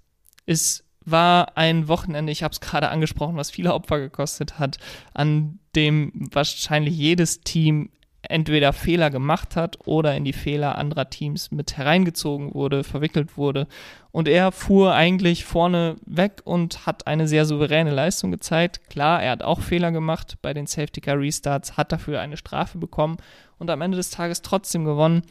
Es 0.51 0.83
war 1.05 1.57
ein 1.57 1.87
Wochenende, 1.87 2.33
ich 2.33 2.43
habe 2.43 2.51
es 2.51 2.59
gerade 2.59 2.89
angesprochen, 2.89 3.37
was 3.37 3.53
viele 3.53 3.73
Opfer 3.73 4.01
gekostet 4.01 4.59
hat, 4.59 4.79
an 5.15 5.61
dem 5.77 6.11
wahrscheinlich 6.33 6.97
jedes 6.97 7.43
Team 7.43 7.91
entweder 8.23 8.73
Fehler 8.73 9.11
gemacht 9.11 9.55
hat 9.55 9.79
oder 9.87 10.17
in 10.17 10.25
die 10.25 10.33
Fehler 10.33 10.77
anderer 10.77 11.09
Teams 11.09 11.53
mit 11.53 11.77
hereingezogen 11.77 12.53
wurde, 12.53 12.83
verwickelt 12.83 13.37
wurde. 13.37 13.69
Und 14.11 14.27
er 14.27 14.51
fuhr 14.51 14.93
eigentlich 14.93 15.45
vorne 15.45 15.95
weg 16.05 16.43
und 16.43 16.85
hat 16.85 17.07
eine 17.07 17.29
sehr 17.29 17.45
souveräne 17.45 17.93
Leistung 17.93 18.33
gezeigt. 18.33 18.91
Klar, 18.91 19.23
er 19.23 19.31
hat 19.31 19.45
auch 19.45 19.61
Fehler 19.61 19.93
gemacht 19.93 20.39
bei 20.43 20.53
den 20.53 20.67
Safety 20.67 21.01
Car 21.01 21.21
Restarts, 21.21 21.77
hat 21.77 21.93
dafür 21.93 22.21
eine 22.21 22.37
Strafe 22.37 22.77
bekommen 22.77 23.19
und 23.59 23.71
am 23.71 23.83
Ende 23.83 23.99
des 23.99 24.11
Tages 24.11 24.43
trotzdem 24.43 24.85
gewonnen. 24.85 25.23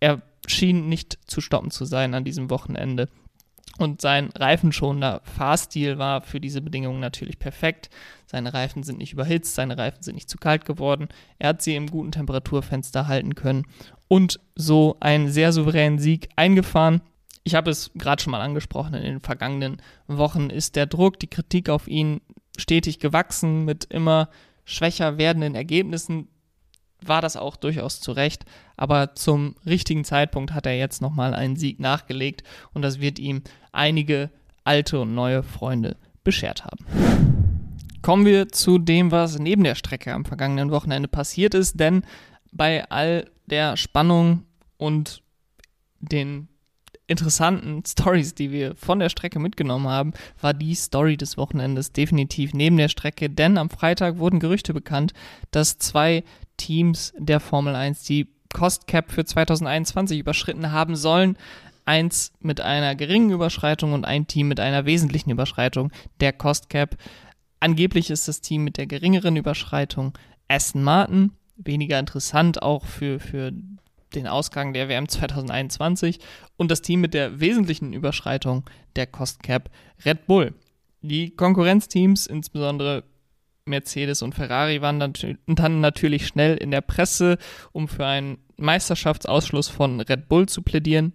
Er 0.00 0.20
schien 0.48 0.88
nicht 0.88 1.16
zu 1.30 1.40
stoppen 1.40 1.70
zu 1.70 1.84
sein 1.84 2.12
an 2.14 2.24
diesem 2.24 2.50
Wochenende. 2.50 3.08
Und 3.78 4.00
sein 4.00 4.30
reifenschonender 4.36 5.20
Fahrstil 5.24 5.98
war 5.98 6.22
für 6.22 6.40
diese 6.40 6.60
Bedingungen 6.60 7.00
natürlich 7.00 7.38
perfekt. 7.38 7.90
Seine 8.26 8.54
Reifen 8.54 8.82
sind 8.82 8.98
nicht 8.98 9.12
überhitzt, 9.12 9.54
seine 9.54 9.76
Reifen 9.76 10.02
sind 10.02 10.14
nicht 10.14 10.30
zu 10.30 10.38
kalt 10.38 10.64
geworden. 10.64 11.08
Er 11.38 11.50
hat 11.50 11.62
sie 11.62 11.74
im 11.74 11.88
guten 11.88 12.12
Temperaturfenster 12.12 13.08
halten 13.08 13.34
können 13.34 13.64
und 14.08 14.40
so 14.54 14.96
einen 15.00 15.28
sehr 15.28 15.52
souveränen 15.52 15.98
Sieg 15.98 16.28
eingefahren. 16.36 17.00
Ich 17.42 17.54
habe 17.54 17.70
es 17.70 17.90
gerade 17.94 18.22
schon 18.22 18.30
mal 18.30 18.40
angesprochen, 18.40 18.94
in 18.94 19.02
den 19.02 19.20
vergangenen 19.20 19.82
Wochen 20.06 20.50
ist 20.50 20.76
der 20.76 20.86
Druck, 20.86 21.18
die 21.18 21.26
Kritik 21.26 21.68
auf 21.68 21.88
ihn 21.88 22.20
stetig 22.56 23.00
gewachsen 23.00 23.64
mit 23.64 23.84
immer 23.86 24.28
schwächer 24.64 25.18
werdenden 25.18 25.54
Ergebnissen 25.54 26.28
war 27.08 27.22
das 27.22 27.36
auch 27.36 27.56
durchaus 27.56 28.00
zu 28.00 28.12
Recht, 28.12 28.44
aber 28.76 29.14
zum 29.14 29.56
richtigen 29.66 30.04
Zeitpunkt 30.04 30.52
hat 30.52 30.66
er 30.66 30.76
jetzt 30.76 31.02
nochmal 31.02 31.34
einen 31.34 31.56
Sieg 31.56 31.80
nachgelegt 31.80 32.42
und 32.72 32.82
das 32.82 33.00
wird 33.00 33.18
ihm 33.18 33.42
einige 33.72 34.30
alte 34.64 35.00
und 35.00 35.14
neue 35.14 35.42
Freunde 35.42 35.96
beschert 36.22 36.64
haben. 36.64 36.84
Kommen 38.02 38.26
wir 38.26 38.48
zu 38.48 38.78
dem, 38.78 39.10
was 39.10 39.38
neben 39.38 39.64
der 39.64 39.74
Strecke 39.74 40.12
am 40.12 40.24
vergangenen 40.24 40.70
Wochenende 40.70 41.08
passiert 41.08 41.54
ist, 41.54 41.80
denn 41.80 42.02
bei 42.52 42.88
all 42.90 43.30
der 43.46 43.76
Spannung 43.76 44.44
und 44.76 45.22
den 46.00 46.48
interessanten 47.06 47.82
Stories, 47.86 48.34
die 48.34 48.50
wir 48.50 48.74
von 48.76 48.98
der 48.98 49.08
Strecke 49.08 49.38
mitgenommen 49.38 49.88
haben, 49.88 50.12
war 50.40 50.54
die 50.54 50.74
Story 50.74 51.16
des 51.16 51.36
Wochenendes 51.36 51.92
definitiv 51.92 52.54
neben 52.54 52.76
der 52.76 52.88
Strecke, 52.88 53.28
denn 53.28 53.58
am 53.58 53.70
Freitag 53.70 54.18
wurden 54.18 54.40
Gerüchte 54.40 54.72
bekannt, 54.72 55.12
dass 55.50 55.78
zwei 55.78 56.24
Teams 56.56 57.12
der 57.18 57.40
Formel 57.40 57.74
1 57.74 58.04
die 58.04 58.28
Cost 58.52 58.86
Cap 58.86 59.10
für 59.10 59.24
2021 59.24 60.18
überschritten 60.18 60.72
haben 60.72 60.96
sollen. 60.96 61.36
eins 61.86 62.32
mit 62.40 62.62
einer 62.62 62.94
geringen 62.94 63.30
Überschreitung 63.30 63.92
und 63.92 64.06
ein 64.06 64.26
Team 64.26 64.48
mit 64.48 64.58
einer 64.58 64.86
wesentlichen 64.86 65.30
Überschreitung 65.30 65.92
der 66.20 66.32
Cost 66.32 66.70
Cap. 66.70 66.96
Angeblich 67.60 68.08
ist 68.08 68.26
das 68.26 68.40
Team 68.40 68.64
mit 68.64 68.78
der 68.78 68.86
geringeren 68.86 69.36
Überschreitung 69.36 70.16
Aston 70.48 70.82
Martin. 70.82 71.32
Weniger 71.56 71.98
interessant 71.98 72.62
auch 72.62 72.86
für, 72.86 73.20
für 73.20 73.52
den 74.14 74.26
Ausgang 74.26 74.72
der 74.72 74.88
WM 74.88 75.08
2021. 75.08 76.18
Und 76.56 76.70
das 76.70 76.82
Team 76.82 77.00
mit 77.00 77.14
der 77.14 77.40
wesentlichen 77.40 77.92
Überschreitung 77.92 78.68
der 78.96 79.06
Cost 79.06 79.42
Cap 79.42 79.70
Red 80.04 80.26
Bull. 80.26 80.54
Die 81.02 81.30
Konkurrenzteams, 81.30 82.26
insbesondere 82.26 83.04
Mercedes 83.66 84.22
und 84.22 84.34
Ferrari, 84.34 84.82
waren 84.82 85.00
dann 85.46 85.80
natürlich 85.80 86.26
schnell 86.26 86.56
in 86.56 86.70
der 86.70 86.80
Presse, 86.80 87.38
um 87.72 87.88
für 87.88 88.06
einen 88.06 88.38
Meisterschaftsausschluss 88.56 89.68
von 89.68 90.00
Red 90.00 90.28
Bull 90.28 90.48
zu 90.48 90.62
plädieren. 90.62 91.12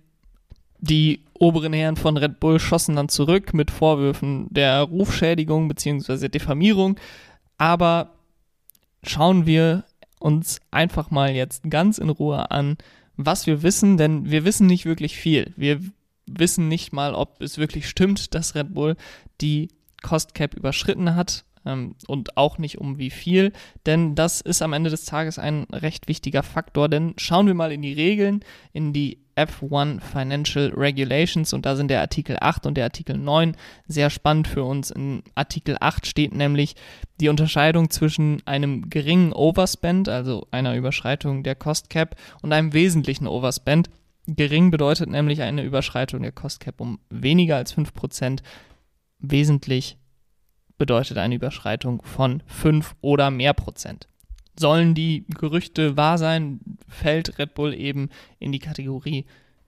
Die 0.80 1.26
oberen 1.34 1.74
Herren 1.74 1.96
von 1.96 2.18
Red 2.18 2.40
Bull 2.40 2.60
schossen 2.60 2.96
dann 2.96 3.10
zurück 3.10 3.54
mit 3.54 3.72
Vorwürfen 3.72 4.48
der 4.50 4.82
Rufschädigung 4.84 5.68
bzw. 5.68 6.30
Diffamierung. 6.30 7.00
Aber 7.58 8.16
schauen 9.04 9.46
wir 9.46 9.84
uns 10.20 10.60
einfach 10.72 11.12
mal 11.12 11.32
jetzt 11.32 11.70
ganz 11.70 11.98
in 11.98 12.10
Ruhe 12.10 12.52
an, 12.52 12.78
was 13.16 13.48
wir 13.48 13.64
wissen, 13.64 13.98
denn 13.98 14.30
wir 14.30 14.46
wissen 14.46 14.68
nicht 14.68 14.86
wirklich 14.86 15.18
viel. 15.18 15.54
Wir 15.56 15.82
wissen 16.26 16.68
nicht 16.68 16.94
mal, 16.94 17.14
ob 17.14 17.42
es 17.42 17.58
wirklich 17.58 17.90
stimmt, 17.90 18.36
dass 18.36 18.56
Red 18.56 18.74
Bull 18.74 18.96
die 19.42 19.70
Cost 20.02 20.34
Cap 20.34 20.54
überschritten 20.54 21.16
hat 21.16 21.44
ähm, 21.70 21.96
und 22.08 22.38
auch 22.38 22.58
nicht 22.58 22.80
um 22.80 22.98
wie 22.98 23.10
viel, 23.10 23.54
denn 23.86 24.16
das 24.16 24.42
ist 24.42 24.62
am 24.62 24.74
Ende 24.74 24.90
des 24.90 25.06
Tages 25.06 25.40
ein 25.40 25.66
recht 25.72 26.08
wichtiger 26.08 26.44
Faktor, 26.44 26.90
denn 26.90 27.14
schauen 27.18 27.48
wir 27.48 27.54
mal 27.54 27.72
in 27.72 27.82
die 27.82 27.94
Regeln, 27.94 28.44
in 28.74 28.94
die 28.94 29.20
F1 29.40 30.02
Financial 30.02 30.74
Regulations 30.76 31.54
und 31.54 31.66
da 31.66 31.76
sind 31.76 31.90
der 31.90 32.02
Artikel 32.02 32.38
8 32.42 32.66
und 32.66 32.76
der 32.76 32.84
Artikel 32.84 33.18
9 33.18 33.56
sehr 33.88 34.10
spannend 34.10 34.50
für 34.50 34.64
uns. 34.66 34.92
In 34.92 35.24
Artikel 35.36 35.78
8 35.80 36.06
steht 36.06 36.36
nämlich 36.36 36.76
die 37.22 37.30
Unterscheidung 37.30 37.90
zwischen 37.90 38.46
einem 38.46 38.90
geringen 38.90 39.32
Overspend, 39.32 40.10
also 40.10 40.48
einer 40.52 40.76
Überschreitung 40.76 41.44
der 41.44 41.56
Cost 41.56 41.90
Cap 41.90 42.16
und 42.42 42.52
einem 42.52 42.74
wesentlichen 42.74 43.28
Overspend. 43.28 43.90
Gering 44.28 44.72
bedeutet 44.72 45.10
nämlich 45.10 45.42
eine 45.42 45.64
Überschreitung 45.64 46.22
der 46.22 46.34
Cost 46.34 46.60
Cap 46.60 46.82
um 46.82 47.00
weniger 47.10 47.56
als 47.56 47.76
5%, 47.76 48.42
wesentlich 49.20 49.98
bedeutet 50.80 51.20
eine 51.20 51.36
Überschreitung 51.36 52.02
von 52.02 52.42
5 52.48 52.96
oder 53.02 53.30
mehr 53.30 53.54
Prozent. 53.54 54.08
Sollen 54.60 54.96
die 54.96 55.26
Gerüchte 55.30 55.96
wahr 55.96 56.18
sein, 56.18 56.60
fällt 56.88 57.38
Red 57.38 57.54
Bull 57.54 57.76
eben 57.76 58.10
in 58.40 58.52
die 58.52 58.60
Kategorie 58.60 59.26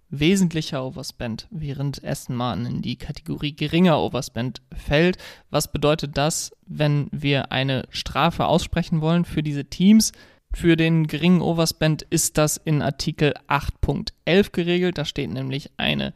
wesentlicher 0.10 0.86
Overspend, 0.86 1.48
während 1.52 2.04
Aston 2.04 2.36
Martin 2.36 2.66
in 2.66 2.82
die 2.82 2.98
Kategorie 2.98 3.56
geringer 3.56 4.02
Overspend 4.02 4.62
fällt. 4.74 5.18
Was 5.50 5.72
bedeutet 5.72 6.18
das, 6.18 6.52
wenn 6.66 7.08
wir 7.12 7.52
eine 7.52 7.86
Strafe 7.90 8.46
aussprechen 8.46 9.02
wollen 9.02 9.24
für 9.24 9.44
diese 9.44 9.66
Teams? 9.66 10.12
Für 10.54 10.76
den 10.76 11.08
geringen 11.08 11.42
Overspend 11.42 12.02
ist 12.10 12.38
das 12.38 12.58
in 12.58 12.82
Artikel 12.82 13.34
8.11 13.48 14.52
geregelt. 14.52 14.98
Da 14.98 15.06
steht 15.06 15.32
nämlich 15.32 15.72
eine 15.78 16.14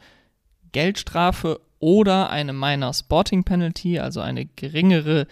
Geldstrafe 0.74 1.62
oder 1.86 2.32
eine 2.32 2.52
Minor 2.52 2.96
Sporting 2.96 3.44
Penalty, 3.44 4.00
also 4.00 4.20
eine 4.20 4.48
geringere 4.48 5.28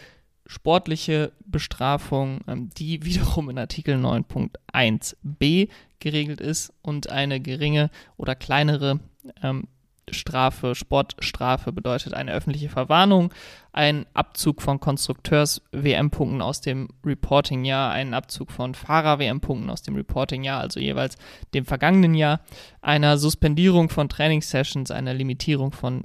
sportliche 0.46 1.32
Bestrafung, 1.48 2.42
ähm, 2.48 2.70
die 2.78 3.04
wiederum 3.06 3.50
in 3.50 3.58
Artikel 3.58 3.96
9.1b 3.96 5.70
geregelt 5.98 6.42
ist 6.42 6.72
und 6.84 7.10
eine 7.10 7.40
geringe 7.40 7.90
oder 8.18 8.36
kleinere 8.36 9.00
ähm, 9.42 9.68
Strafe, 10.12 10.76
Sportstrafe 10.76 11.72
bedeutet 11.72 12.14
eine 12.14 12.34
öffentliche 12.34 12.70
Verwarnung, 12.70 13.34
ein 13.72 14.06
Abzug 14.14 14.62
von 14.62 14.80
Konstrukteurs-WM-Punkten 14.80 16.42
aus 16.42 16.62
dem 16.62 16.90
Reporting-Jahr, 17.04 17.94
ein 17.94 18.14
Abzug 18.14 18.52
von 18.52 18.76
Fahrer-WM-Punkten 18.76 19.72
aus 19.72 19.82
dem 19.82 19.96
Reporting-Jahr, 19.96 20.60
also 20.60 20.80
jeweils 20.80 21.18
dem 21.56 21.66
vergangenen 21.66 22.14
Jahr, 22.14 22.42
einer 22.82 23.18
Suspendierung 23.18 23.90
von 23.90 24.08
Trainingssessions, 24.08 24.92
einer 24.92 25.16
Limitierung 25.16 25.72
von 25.72 26.04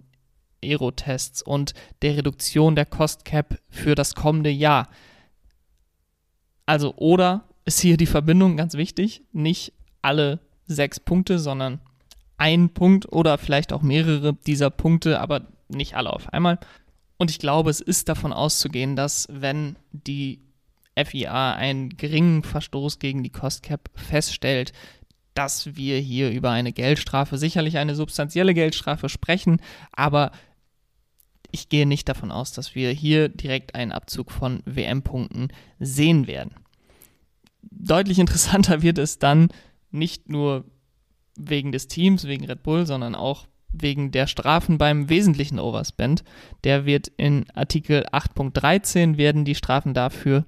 Aerotests 0.63 1.43
und 1.43 1.75
der 2.03 2.17
Reduktion 2.17 2.77
der 2.77 2.87
Cost 2.87 3.25
Cap 3.25 3.59
für 3.69 3.95
das 3.95 4.15
kommende 4.15 4.51
Jahr. 4.51 4.89
Also, 6.67 6.95
oder 6.97 7.45
ist 7.65 7.81
hier 7.81 7.97
die 7.97 8.07
Verbindung 8.07 8.57
ganz 8.57 8.75
wichtig, 8.75 9.23
nicht 9.33 9.73
alle 10.03 10.41
sechs 10.67 11.01
Punkte, 11.01 11.39
sondern 11.39 11.81
ein 12.37 12.71
Punkt 12.71 13.11
oder 13.13 13.39
vielleicht 13.39 13.73
auch 13.73 13.83
mehrere 13.83 14.35
dieser 14.35 14.71
Punkte, 14.71 15.21
aber 15.21 15.49
nicht 15.69 15.95
alle 15.95 16.13
auf 16.13 16.33
einmal. 16.33 16.59
Und 17.19 17.31
ich 17.31 17.39
glaube, 17.39 17.71
es 17.71 17.81
ist 17.81 18.09
davon 18.09 18.33
auszugehen, 18.33 18.97
dass 18.97 19.27
wenn 19.31 19.77
die 19.93 20.41
FIA 20.97 21.55
einen 21.55 21.91
geringen 21.97 22.43
Verstoß 22.43 22.99
gegen 22.99 23.23
die 23.23 23.31
Cost 23.31 23.63
Cap 23.63 23.91
feststellt, 23.95 24.73
dass 25.35 25.77
wir 25.77 25.99
hier 25.99 26.31
über 26.31 26.51
eine 26.51 26.73
Geldstrafe, 26.73 27.39
sicherlich 27.39 27.79
eine 27.79 27.95
substanzielle 27.95 28.55
Geldstrafe 28.55 29.09
sprechen, 29.09 29.61
aber 29.93 30.33
ich 31.51 31.69
gehe 31.69 31.87
nicht 31.87 32.09
davon 32.09 32.31
aus, 32.31 32.53
dass 32.53 32.75
wir 32.75 32.91
hier 32.91 33.29
direkt 33.29 33.75
einen 33.75 33.93
Abzug 33.93 34.31
von 34.31 34.63
WM-Punkten 34.65 35.49
sehen 35.79 36.27
werden. 36.27 36.55
Deutlich 37.63 38.19
interessanter 38.19 38.83
wird 38.83 38.99
es 38.99 39.19
dann 39.19 39.49
nicht 39.91 40.29
nur 40.29 40.65
wegen 41.37 41.73
des 41.73 41.89
Teams, 41.89 42.25
wegen 42.25 42.45
Red 42.45 42.63
Bull, 42.63 42.87
sondern 42.87 43.15
auch 43.15 43.47
wegen 43.71 44.11
der 44.11 44.27
Strafen 44.27 44.79
beim 44.79 45.09
wesentlichen 45.09 45.59
Overspend. 45.59 46.25
Der 46.65 46.87
wird 46.87 47.09
in 47.17 47.47
Artikel 47.55 48.07
8.13 48.07 49.19
werden 49.19 49.45
die 49.45 49.55
Strafen 49.55 49.95
dafür 49.95 50.47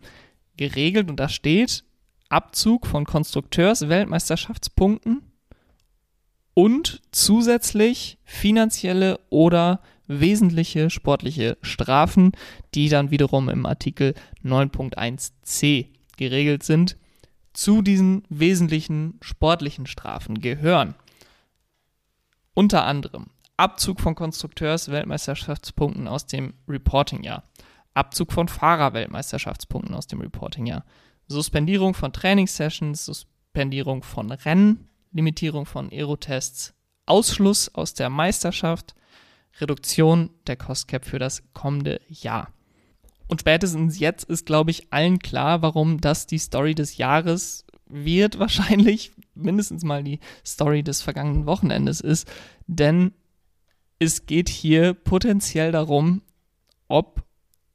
geregelt 0.57 1.11
und 1.11 1.21
da 1.21 1.29
steht 1.29 1.85
Abzug 2.29 2.87
von 2.87 3.05
Konstrukteurs-Weltmeisterschaftspunkten 3.05 5.23
und 6.55 7.03
zusätzlich 7.13 8.19
finanzielle 8.25 9.21
oder 9.31 9.81
wesentliche 10.11 10.91
sportliche 10.91 11.57
Strafen, 11.63 12.33
die 12.75 12.89
dann 12.89 13.11
wiederum 13.13 13.49
im 13.49 13.65
Artikel 13.65 14.15
9.1c 14.45 15.87
geregelt 16.17 16.65
sind, 16.65 16.97
zu 17.53 17.81
diesen 17.81 18.25
wesentlichen 18.29 19.19
sportlichen 19.23 19.87
Strafen 19.87 20.41
gehören. 20.41 20.95
Unter 22.55 22.85
anderem 22.85 23.27
Abzug 23.57 24.01
von 24.01 24.15
Konstrukteurs-Weltmeisterschaftspunkten 24.15 26.09
aus 26.09 26.27
dem 26.27 26.55
Reporting-Jahr, 26.69 27.45
Abzug 27.95 28.33
von 28.33 28.49
Fahrer-Weltmeisterschaftspunkten 28.49 29.95
aus 29.95 30.07
dem 30.07 30.21
Reporting-Jahr, 30.21 30.85
Suspendierung 31.29 31.95
von 31.95 32.13
Trainingssessions, 32.13 33.05
Suspendierung 33.05 34.03
von 34.03 34.33
Rennen, 34.33 34.89
Limitierung 35.13 35.67
von 35.67 35.91
Aerotests, 35.93 36.75
Ausschluss 37.07 37.73
aus 37.75 37.95
der 37.95 38.11
Meisterschaft, 38.11 38.95
Reduktion 39.59 40.31
der 40.47 40.57
Cost 40.57 40.89
Cap 40.89 41.05
für 41.05 41.19
das 41.19 41.43
kommende 41.53 42.01
Jahr. 42.09 42.53
Und 43.29 43.41
spätestens 43.41 43.99
jetzt 44.01 44.25
ist, 44.25 44.45
glaube 44.45 44.71
ich, 44.71 44.93
allen 44.93 45.21
klar, 45.21 45.63
warum 45.63 46.01
das 46.01 46.27
die 46.27 46.39
Story 46.39 46.75
des 46.75 46.97
Jahres 46.97 47.65
wird, 47.87 48.39
wahrscheinlich 48.41 49.13
mindestens 49.35 49.85
mal 49.85 50.03
die 50.03 50.19
Story 50.45 50.83
des 50.83 51.03
vergangenen 51.03 51.47
Wochenendes 51.47 52.01
ist. 52.01 52.29
Denn 52.67 53.13
es 53.99 54.27
geht 54.27 54.49
hier 54.49 54.95
potenziell 54.95 55.73
darum, 55.73 56.23
ob 56.89 57.23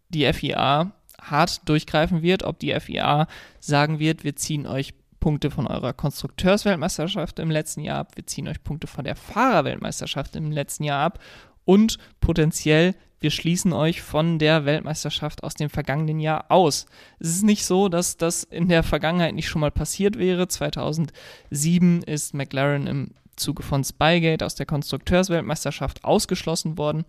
die 0.09 0.31
FIA 0.33 0.91
hart 1.21 1.67
durchgreifen 1.69 2.21
wird, 2.21 2.43
ob 2.43 2.59
die 2.59 2.77
FIA 2.79 3.27
sagen 3.59 3.99
wird, 3.99 4.23
wir 4.23 4.35
ziehen 4.35 4.67
euch 4.67 4.93
Punkte 5.19 5.49
von 5.49 5.65
eurer 5.65 5.93
Konstrukteursweltmeisterschaft 5.93 7.39
im 7.39 7.49
letzten 7.49 7.81
Jahr 7.81 7.99
ab, 7.99 8.15
wir 8.15 8.27
ziehen 8.27 8.47
euch 8.47 8.63
Punkte 8.63 8.87
von 8.87 9.05
der 9.05 9.15
Fahrerweltmeisterschaft 9.15 10.35
im 10.35 10.51
letzten 10.51 10.83
Jahr 10.83 11.03
ab 11.03 11.19
und 11.65 11.97
potenziell 12.21 12.95
wir 13.25 13.31
schließen 13.31 13.73
euch 13.73 14.03
von 14.03 14.37
der 14.37 14.65
Weltmeisterschaft 14.65 15.43
aus 15.43 15.55
dem 15.55 15.71
vergangenen 15.71 16.19
Jahr 16.19 16.45
aus. 16.49 16.85
Es 17.17 17.29
ist 17.29 17.43
nicht 17.43 17.65
so, 17.65 17.89
dass 17.89 18.17
das 18.17 18.43
in 18.43 18.67
der 18.67 18.83
Vergangenheit 18.83 19.33
nicht 19.33 19.47
schon 19.47 19.61
mal 19.61 19.71
passiert 19.71 20.19
wäre. 20.19 20.47
2007 20.47 22.03
ist 22.03 22.35
McLaren 22.35 22.85
im 22.85 23.11
Zuge 23.35 23.63
von 23.63 23.83
Spygate 23.83 24.45
aus 24.45 24.53
der 24.53 24.65
Konstrukteursweltmeisterschaft 24.65 26.03
ausgeschlossen 26.03 26.77
worden. 26.77 27.03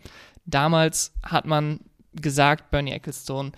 Damals 0.47 1.13
hat 1.23 1.45
man 1.45 1.81
gesagt, 2.15 2.71
Bernie 2.71 2.93
Ecclestone 2.93 3.53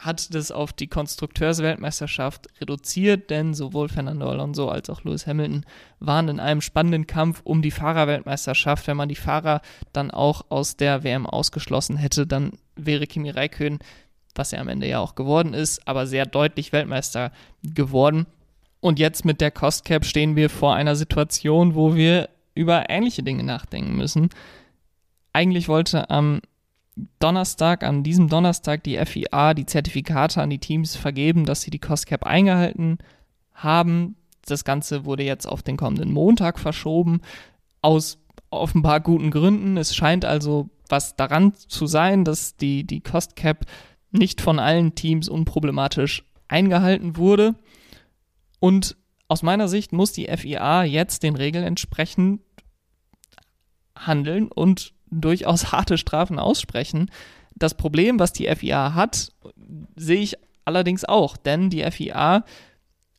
hat 0.00 0.34
das 0.34 0.50
auf 0.50 0.72
die 0.72 0.86
Konstrukteursweltmeisterschaft 0.86 2.48
reduziert, 2.58 3.28
denn 3.28 3.52
sowohl 3.52 3.90
Fernando 3.90 4.30
Alonso 4.30 4.68
als 4.70 4.88
auch 4.88 5.04
Lewis 5.04 5.26
Hamilton 5.26 5.66
waren 5.98 6.28
in 6.28 6.40
einem 6.40 6.62
spannenden 6.62 7.06
Kampf 7.06 7.42
um 7.44 7.60
die 7.60 7.70
Fahrerweltmeisterschaft. 7.70 8.86
Wenn 8.86 8.96
man 8.96 9.10
die 9.10 9.14
Fahrer 9.14 9.60
dann 9.92 10.10
auch 10.10 10.46
aus 10.48 10.76
der 10.76 11.04
WM 11.04 11.26
ausgeschlossen 11.26 11.98
hätte, 11.98 12.26
dann 12.26 12.52
wäre 12.76 13.06
Kimi 13.06 13.28
Räikkönen, 13.28 13.78
was 14.34 14.54
er 14.54 14.62
am 14.62 14.68
Ende 14.68 14.88
ja 14.88 15.00
auch 15.00 15.16
geworden 15.16 15.52
ist, 15.52 15.86
aber 15.86 16.06
sehr 16.06 16.24
deutlich 16.24 16.72
Weltmeister 16.72 17.30
geworden. 17.62 18.26
Und 18.80 18.98
jetzt 18.98 19.26
mit 19.26 19.42
der 19.42 19.50
Cost 19.50 19.84
Cap 19.84 20.06
stehen 20.06 20.34
wir 20.34 20.48
vor 20.48 20.74
einer 20.74 20.96
Situation, 20.96 21.74
wo 21.74 21.94
wir 21.94 22.30
über 22.54 22.88
ähnliche 22.88 23.22
Dinge 23.22 23.42
nachdenken 23.42 23.96
müssen. 23.96 24.30
Eigentlich 25.34 25.68
wollte 25.68 26.08
am 26.08 26.40
Donnerstag, 27.18 27.82
an 27.82 28.02
diesem 28.02 28.28
Donnerstag, 28.28 28.84
die 28.84 28.96
FIA 29.04 29.54
die 29.54 29.66
Zertifikate 29.66 30.40
an 30.40 30.50
die 30.50 30.58
Teams 30.58 30.96
vergeben, 30.96 31.44
dass 31.44 31.62
sie 31.62 31.70
die 31.70 31.78
Cost 31.78 32.06
Cap 32.06 32.24
eingehalten 32.24 32.98
haben. 33.54 34.16
Das 34.46 34.64
Ganze 34.64 35.04
wurde 35.04 35.22
jetzt 35.22 35.46
auf 35.46 35.62
den 35.62 35.76
kommenden 35.76 36.12
Montag 36.12 36.58
verschoben, 36.58 37.20
aus 37.82 38.18
offenbar 38.50 39.00
guten 39.00 39.30
Gründen. 39.30 39.76
Es 39.76 39.94
scheint 39.94 40.24
also 40.24 40.70
was 40.88 41.16
daran 41.16 41.54
zu 41.54 41.86
sein, 41.86 42.24
dass 42.24 42.56
die, 42.56 42.84
die 42.84 43.00
Cost 43.00 43.36
Cap 43.36 43.64
nicht 44.10 44.40
von 44.40 44.58
allen 44.58 44.94
Teams 44.94 45.28
unproblematisch 45.28 46.24
eingehalten 46.48 47.16
wurde. 47.16 47.54
Und 48.58 48.96
aus 49.28 49.42
meiner 49.42 49.68
Sicht 49.68 49.92
muss 49.92 50.12
die 50.12 50.26
FIA 50.26 50.84
jetzt 50.84 51.22
den 51.22 51.36
Regeln 51.36 51.64
entsprechend 51.64 52.40
handeln 53.94 54.48
und 54.48 54.92
durchaus 55.10 55.72
harte 55.72 55.98
Strafen 55.98 56.38
aussprechen. 56.38 57.10
Das 57.54 57.74
Problem, 57.74 58.18
was 58.18 58.32
die 58.32 58.46
FIA 58.54 58.94
hat, 58.94 59.32
sehe 59.96 60.20
ich 60.20 60.36
allerdings 60.64 61.04
auch, 61.04 61.36
denn 61.36 61.70
die 61.70 61.82
FIA 61.90 62.44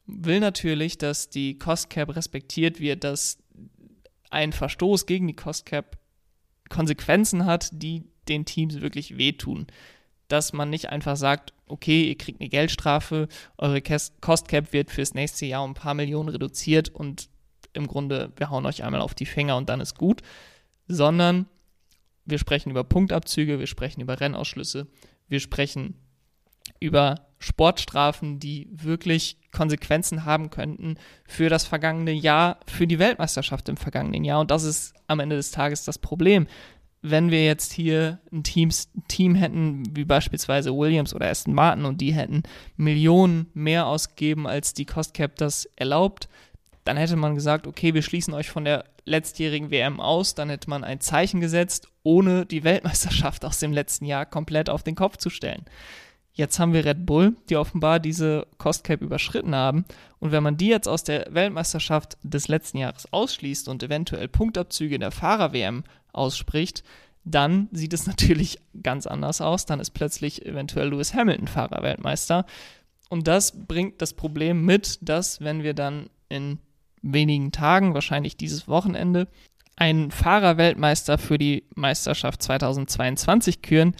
will 0.05 0.39
natürlich, 0.39 0.97
dass 0.97 1.29
die 1.29 1.57
Cost 1.57 1.89
Cap 1.89 2.15
respektiert 2.15 2.79
wird, 2.79 3.03
dass 3.03 3.37
ein 4.29 4.53
Verstoß 4.53 5.05
gegen 5.05 5.27
die 5.27 5.35
Cost 5.35 5.65
Cap 5.65 5.97
Konsequenzen 6.69 7.45
hat, 7.45 7.69
die 7.73 8.05
den 8.27 8.45
Teams 8.45 8.81
wirklich 8.81 9.17
wehtun. 9.17 9.67
Dass 10.27 10.53
man 10.53 10.69
nicht 10.69 10.89
einfach 10.89 11.17
sagt, 11.17 11.53
okay, 11.67 12.07
ihr 12.07 12.17
kriegt 12.17 12.39
eine 12.39 12.49
Geldstrafe, 12.49 13.27
eure 13.57 13.81
Cost 13.81 14.47
Cap 14.47 14.73
wird 14.73 14.89
fürs 14.89 15.13
nächste 15.13 15.45
Jahr 15.45 15.63
um 15.63 15.71
ein 15.71 15.75
paar 15.75 15.93
Millionen 15.93 16.29
reduziert 16.29 16.89
und 16.89 17.29
im 17.73 17.87
Grunde, 17.87 18.31
wir 18.37 18.49
hauen 18.49 18.65
euch 18.65 18.83
einmal 18.83 19.01
auf 19.01 19.13
die 19.13 19.25
Finger 19.25 19.57
und 19.57 19.69
dann 19.69 19.81
ist 19.81 19.97
gut, 19.97 20.21
sondern 20.87 21.47
wir 22.31 22.39
sprechen 22.39 22.71
über 22.71 22.83
Punktabzüge, 22.83 23.59
wir 23.59 23.67
sprechen 23.67 24.01
über 24.01 24.19
Rennausschlüsse, 24.19 24.87
wir 25.27 25.39
sprechen 25.39 25.95
über 26.79 27.27
Sportstrafen, 27.39 28.39
die 28.39 28.67
wirklich 28.71 29.37
Konsequenzen 29.51 30.25
haben 30.25 30.49
könnten 30.49 30.97
für 31.25 31.49
das 31.49 31.65
vergangene 31.65 32.11
Jahr, 32.11 32.59
für 32.67 32.87
die 32.87 32.99
Weltmeisterschaft 32.99 33.67
im 33.69 33.77
vergangenen 33.77 34.23
Jahr. 34.23 34.39
Und 34.39 34.51
das 34.51 34.63
ist 34.63 34.93
am 35.07 35.19
Ende 35.19 35.35
des 35.35 35.51
Tages 35.51 35.83
das 35.83 35.97
Problem. 35.97 36.47
Wenn 37.01 37.31
wir 37.31 37.43
jetzt 37.43 37.73
hier 37.73 38.19
ein, 38.31 38.43
Teams, 38.43 38.91
Team 39.07 39.33
hätten, 39.33 39.83
wie 39.95 40.05
beispielsweise 40.05 40.75
Williams 40.75 41.15
oder 41.15 41.29
Aston 41.29 41.55
Martin, 41.55 41.85
und 41.85 41.99
die 41.99 42.13
hätten 42.13 42.43
Millionen 42.77 43.47
mehr 43.55 43.87
ausgegeben, 43.87 44.45
als 44.45 44.73
die 44.73 44.85
Cost 44.85 45.15
Cap 45.15 45.35
das 45.37 45.65
erlaubt, 45.75 46.29
dann 46.83 46.97
hätte 46.97 47.15
man 47.15 47.35
gesagt, 47.35 47.67
okay, 47.67 47.93
wir 47.93 48.01
schließen 48.01 48.33
euch 48.33 48.49
von 48.49 48.65
der 48.65 48.85
letztjährigen 49.05 49.71
WM 49.71 49.99
aus, 49.99 50.35
dann 50.35 50.49
hätte 50.49 50.69
man 50.69 50.83
ein 50.83 50.99
Zeichen 50.99 51.41
gesetzt, 51.41 51.87
ohne 52.03 52.45
die 52.45 52.63
Weltmeisterschaft 52.63 53.45
aus 53.45 53.59
dem 53.59 53.73
letzten 53.73 54.05
Jahr 54.05 54.25
komplett 54.25 54.69
auf 54.69 54.83
den 54.83 54.95
Kopf 54.95 55.17
zu 55.17 55.29
stellen. 55.29 55.65
Jetzt 56.33 56.59
haben 56.59 56.73
wir 56.73 56.85
Red 56.85 57.05
Bull, 57.05 57.35
die 57.49 57.57
offenbar 57.57 57.99
diese 57.99 58.47
Cost 58.57 58.83
Cap 58.83 59.01
überschritten 59.01 59.53
haben. 59.53 59.85
Und 60.19 60.31
wenn 60.31 60.43
man 60.43 60.55
die 60.55 60.67
jetzt 60.67 60.87
aus 60.87 61.03
der 61.03 61.27
Weltmeisterschaft 61.29 62.17
des 62.23 62.47
letzten 62.47 62.77
Jahres 62.77 63.11
ausschließt 63.11 63.67
und 63.67 63.83
eventuell 63.83 64.29
Punktabzüge 64.29 64.95
in 64.95 65.01
der 65.01 65.11
Fahrer-WM 65.11 65.83
ausspricht, 66.13 66.83
dann 67.25 67.67
sieht 67.73 67.93
es 67.93 68.07
natürlich 68.07 68.59
ganz 68.81 69.07
anders 69.07 69.41
aus. 69.41 69.65
Dann 69.65 69.81
ist 69.81 69.91
plötzlich 69.91 70.45
eventuell 70.45 70.89
Lewis 70.89 71.13
Hamilton 71.13 71.47
Fahrer-Weltmeister. 71.47 72.45
Und 73.09 73.27
das 73.27 73.65
bringt 73.67 74.01
das 74.01 74.13
Problem 74.13 74.63
mit, 74.63 74.99
dass 75.01 75.41
wenn 75.41 75.63
wir 75.63 75.73
dann 75.73 76.09
in 76.29 76.59
wenigen 77.01 77.51
Tagen, 77.51 77.93
wahrscheinlich 77.93 78.37
dieses 78.37 78.67
Wochenende, 78.67 79.27
einen 79.75 80.11
Fahrerweltmeister 80.11 81.17
für 81.17 81.37
die 81.37 81.63
Meisterschaft 81.75 82.43
2022 82.43 83.61
küren, 83.61 83.95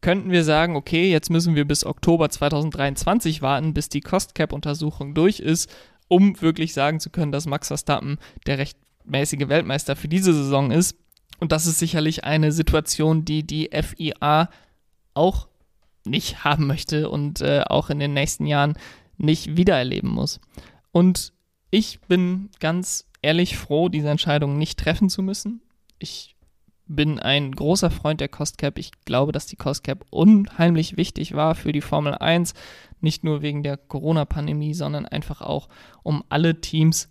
könnten 0.00 0.30
wir 0.30 0.42
sagen, 0.42 0.74
okay, 0.74 1.10
jetzt 1.10 1.30
müssen 1.30 1.54
wir 1.54 1.64
bis 1.64 1.86
Oktober 1.86 2.28
2023 2.28 3.40
warten, 3.40 3.72
bis 3.72 3.88
die 3.88 4.00
Cost 4.00 4.34
Cap 4.34 4.52
Untersuchung 4.52 5.14
durch 5.14 5.38
ist, 5.38 5.70
um 6.08 6.40
wirklich 6.42 6.74
sagen 6.74 6.98
zu 6.98 7.10
können, 7.10 7.32
dass 7.32 7.46
Max 7.46 7.68
Verstappen 7.68 8.18
der 8.46 8.58
rechtmäßige 8.58 9.48
Weltmeister 9.48 9.94
für 9.94 10.08
diese 10.08 10.34
Saison 10.34 10.72
ist. 10.72 10.96
Und 11.38 11.52
das 11.52 11.66
ist 11.66 11.78
sicherlich 11.78 12.24
eine 12.24 12.52
Situation, 12.52 13.24
die 13.24 13.44
die 13.44 13.70
FIA 13.72 14.50
auch 15.14 15.48
nicht 16.04 16.44
haben 16.44 16.66
möchte 16.66 17.08
und 17.08 17.40
äh, 17.40 17.62
auch 17.66 17.88
in 17.88 18.00
den 18.00 18.12
nächsten 18.12 18.46
Jahren 18.46 18.74
nicht 19.18 19.56
wiedererleben 19.56 20.10
muss. 20.10 20.40
Und 20.90 21.32
ich 21.72 22.02
bin 22.02 22.50
ganz 22.60 23.08
ehrlich 23.22 23.56
froh, 23.56 23.88
diese 23.88 24.10
Entscheidung 24.10 24.58
nicht 24.58 24.78
treffen 24.78 25.08
zu 25.08 25.22
müssen. 25.22 25.62
Ich 25.98 26.36
bin 26.86 27.18
ein 27.18 27.52
großer 27.52 27.90
Freund 27.90 28.20
der 28.20 28.28
Cost 28.28 28.58
Cap. 28.58 28.76
Ich 28.76 28.90
glaube, 29.06 29.32
dass 29.32 29.46
die 29.46 29.56
Cost 29.56 29.82
Cap 29.82 30.04
unheimlich 30.10 30.98
wichtig 30.98 31.32
war 31.32 31.54
für 31.54 31.72
die 31.72 31.80
Formel 31.80 32.14
1, 32.14 32.52
nicht 33.00 33.24
nur 33.24 33.40
wegen 33.40 33.62
der 33.62 33.78
Corona-Pandemie, 33.78 34.74
sondern 34.74 35.06
einfach 35.06 35.40
auch, 35.40 35.70
um 36.02 36.22
alle 36.28 36.60
Teams 36.60 37.08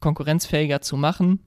konkurrenzfähiger 0.00 0.80
zu 0.80 0.96
machen. 0.96 1.46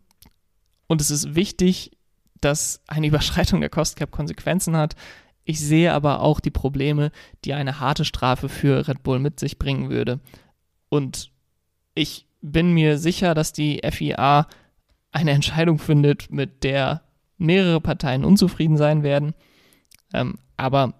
Und 0.87 1.01
es 1.01 1.11
ist 1.11 1.35
wichtig, 1.35 1.91
dass 2.39 2.81
eine 2.87 3.07
Überschreitung 3.09 3.59
der 3.59 3.69
Cost 3.69 3.97
Cap 3.97 4.11
Konsequenzen 4.11 4.77
hat. 4.77 4.95
Ich 5.43 5.59
sehe 5.59 5.91
aber 5.91 6.21
auch 6.21 6.39
die 6.39 6.51
Probleme, 6.51 7.11
die 7.43 7.53
eine 7.53 7.81
harte 7.81 8.05
Strafe 8.05 8.47
für 8.47 8.87
Red 8.87 9.03
Bull 9.03 9.19
mit 9.19 9.41
sich 9.41 9.59
bringen 9.59 9.89
würde. 9.89 10.21
Und 10.87 11.33
ich 11.95 12.28
bin 12.41 12.73
mir 12.73 12.97
sicher, 12.97 13.33
dass 13.33 13.53
die 13.53 13.81
FIA 13.89 14.47
eine 15.11 15.31
Entscheidung 15.31 15.79
findet, 15.79 16.31
mit 16.31 16.63
der 16.63 17.01
mehrere 17.37 17.81
Parteien 17.81 18.25
unzufrieden 18.25 18.77
sein 18.77 19.03
werden. 19.03 19.33
Ähm, 20.13 20.35
aber 20.57 20.93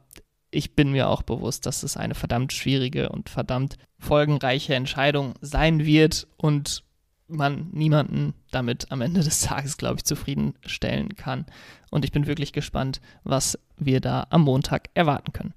ich 0.51 0.75
bin 0.75 0.91
mir 0.91 1.09
auch 1.09 1.21
bewusst, 1.21 1.65
dass 1.65 1.83
es 1.83 1.97
eine 1.97 2.15
verdammt 2.15 2.53
schwierige 2.53 3.09
und 3.09 3.29
verdammt 3.29 3.77
folgenreiche 3.99 4.73
Entscheidung 4.73 5.35
sein 5.41 5.85
wird 5.85 6.27
und 6.37 6.83
man 7.27 7.69
niemanden 7.71 8.33
damit 8.51 8.91
am 8.91 9.01
Ende 9.01 9.21
des 9.21 9.41
Tages, 9.41 9.77
glaube 9.77 9.97
ich, 9.97 10.05
zufriedenstellen 10.05 11.15
kann. 11.15 11.45
Und 11.91 12.03
ich 12.05 12.11
bin 12.11 12.25
wirklich 12.25 12.53
gespannt, 12.53 13.01
was 13.23 13.59
wir 13.77 14.01
da 14.01 14.27
am 14.31 14.41
Montag 14.41 14.89
erwarten 14.95 15.31
können. 15.31 15.53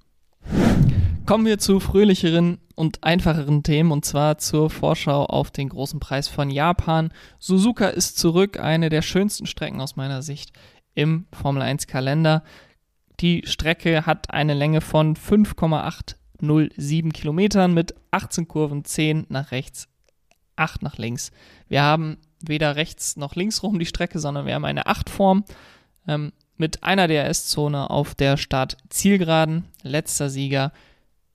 Kommen 1.24 1.46
wir 1.46 1.58
zu 1.58 1.78
fröhlicheren 1.80 2.58
und 2.74 3.04
einfacheren 3.04 3.62
Themen 3.62 3.92
und 3.92 4.04
zwar 4.04 4.38
zur 4.38 4.70
Vorschau 4.70 5.24
auf 5.24 5.50
den 5.50 5.68
großen 5.68 6.00
Preis 6.00 6.28
von 6.28 6.50
Japan. 6.50 7.12
Suzuka 7.38 7.88
ist 7.88 8.18
zurück, 8.18 8.58
eine 8.58 8.88
der 8.88 9.02
schönsten 9.02 9.46
Strecken 9.46 9.80
aus 9.80 9.96
meiner 9.96 10.22
Sicht 10.22 10.52
im 10.94 11.26
Formel 11.32 11.62
1 11.62 11.86
Kalender. 11.86 12.42
Die 13.20 13.42
Strecke 13.46 14.04
hat 14.04 14.32
eine 14.32 14.54
Länge 14.54 14.80
von 14.80 15.14
5,807 15.14 17.12
Kilometern 17.12 17.72
mit 17.72 17.94
18 18.10 18.48
Kurven, 18.48 18.84
10 18.84 19.26
nach 19.28 19.52
rechts, 19.52 19.88
8 20.56 20.82
nach 20.82 20.98
links. 20.98 21.30
Wir 21.68 21.82
haben 21.82 22.18
weder 22.40 22.74
rechts 22.76 23.16
noch 23.16 23.36
links 23.36 23.62
rum 23.62 23.78
die 23.78 23.86
Strecke, 23.86 24.18
sondern 24.18 24.46
wir 24.46 24.54
haben 24.54 24.64
eine 24.64 24.86
8-Form. 24.86 25.44
Ähm, 26.08 26.32
mit 26.62 26.84
einer 26.84 27.08
DRS-Zone 27.08 27.90
auf 27.90 28.14
der 28.14 28.36
Start-Zielgeraden. 28.36 29.64
Letzter 29.82 30.30
Sieger 30.30 30.70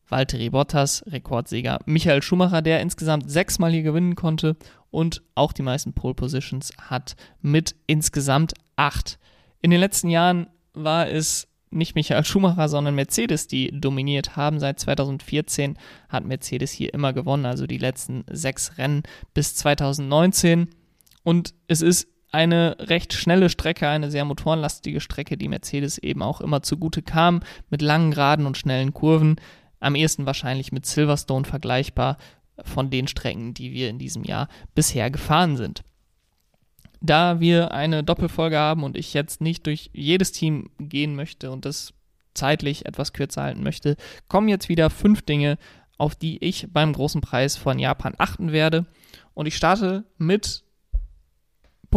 Valtteri 0.08 0.50
Bottas, 0.50 1.04
Rekordsieger 1.06 1.80
Michael 1.86 2.22
Schumacher, 2.22 2.62
der 2.62 2.80
insgesamt 2.80 3.30
sechsmal 3.30 3.74
hier 3.74 3.84
gewinnen 3.84 4.16
konnte 4.16 4.56
und 4.90 5.22
auch 5.36 5.52
die 5.52 5.64
meisten 5.64 5.92
Pole 5.92 6.14
Positions 6.14 6.72
hat 6.80 7.18
mit 7.42 7.76
insgesamt 7.88 8.54
acht. 8.78 9.20
In 9.62 9.70
den 9.70 9.82
letzten 9.82 10.10
Jahren 10.10 10.48
war 10.74 11.10
es 11.10 11.50
nicht 11.72 11.96
Michael 11.96 12.24
Schumacher, 12.24 12.70
sondern 12.70 12.96
Mercedes, 12.96 13.48
die 13.48 13.78
dominiert 13.78 14.38
haben. 14.38 14.62
Seit 14.62 14.80
2014 14.80 15.78
hat 16.08 16.24
Mercedes 16.24 16.72
hier 16.72 16.94
immer 16.94 17.12
gewonnen, 17.12 17.46
also 17.46 17.68
die 17.68 17.80
letzten 17.80 18.24
sechs 18.32 18.78
Rennen 18.78 19.04
bis 19.34 19.56
2019. 19.56 20.70
Und 21.24 21.54
es 21.68 21.82
ist 21.82 22.08
eine 22.32 22.76
recht 22.80 23.14
schnelle 23.14 23.50
Strecke, 23.50 23.88
eine 23.88 24.12
sehr 24.12 24.26
motorenlastige 24.26 25.02
Strecke, 25.02 25.38
die 25.38 25.48
Mercedes 25.48 25.98
eben 25.98 26.22
auch 26.22 26.42
immer 26.42 26.62
zugute 26.62 27.02
kam, 27.02 27.42
mit 27.70 27.82
langen 27.82 28.12
Geraden 28.12 28.46
und 28.46 28.58
schnellen 28.58 28.94
Kurven. 28.94 29.38
Am 29.80 29.96
ehesten 29.96 30.26
wahrscheinlich 30.26 30.72
mit 30.72 30.86
Silverstone 30.86 31.46
vergleichbar 31.46 32.18
von 32.64 32.90
den 32.90 33.08
Strecken, 33.08 33.54
die 33.54 33.72
wir 33.72 33.90
in 33.90 34.00
diesem 34.00 34.24
Jahr 34.24 34.50
bisher 34.76 35.10
gefahren 35.12 35.58
sind. 35.58 35.84
Da 37.00 37.40
wir 37.40 37.72
eine 37.72 38.04
Doppelfolge 38.04 38.58
haben 38.58 38.84
und 38.84 38.98
ich 38.98 39.14
jetzt 39.14 39.40
nicht 39.40 39.66
durch 39.68 39.92
jedes 39.94 40.32
Team 40.32 40.70
gehen 40.80 41.16
möchte 41.16 41.52
und 41.52 41.66
das 41.66 41.94
zeitlich 42.34 42.86
etwas 42.86 43.14
kürzer 43.14 43.44
halten 43.44 43.64
möchte, 43.64 43.96
kommen 44.28 44.48
jetzt 44.48 44.70
wieder 44.70 44.90
fünf 44.90 45.22
Dinge, 45.22 45.58
auf 45.98 46.16
die 46.16 46.44
ich 46.44 46.68
beim 46.72 46.94
großen 46.94 47.22
Preis 47.22 47.56
von 47.56 47.80
Japan 47.80 48.16
achten 48.18 48.52
werde. 48.52 48.86
Und 49.34 49.46
ich 49.46 49.56
starte 49.56 50.06
mit 50.18 50.64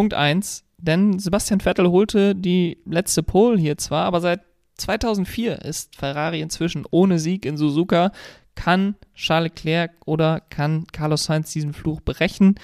Punkt 0.00 0.14
1, 0.14 0.64
denn 0.78 1.18
Sebastian 1.18 1.60
Vettel 1.60 1.90
holte 1.90 2.34
die 2.34 2.78
letzte 2.86 3.22
Pole 3.22 3.58
hier 3.58 3.76
zwar, 3.76 4.06
aber 4.06 4.22
seit 4.22 4.40
2004 4.78 5.62
ist 5.62 5.94
Ferrari 5.94 6.40
inzwischen 6.40 6.86
ohne 6.90 7.18
Sieg 7.18 7.44
in 7.44 7.58
Suzuka. 7.58 8.10
Kann 8.54 8.96
Charles 9.14 9.52
Leclerc 9.52 9.92
oder 10.06 10.40
kann 10.40 10.86
Carlos 10.86 11.24
Sainz 11.24 11.52
diesen 11.52 11.74
Fluch 11.74 12.00
brechen? 12.00 12.54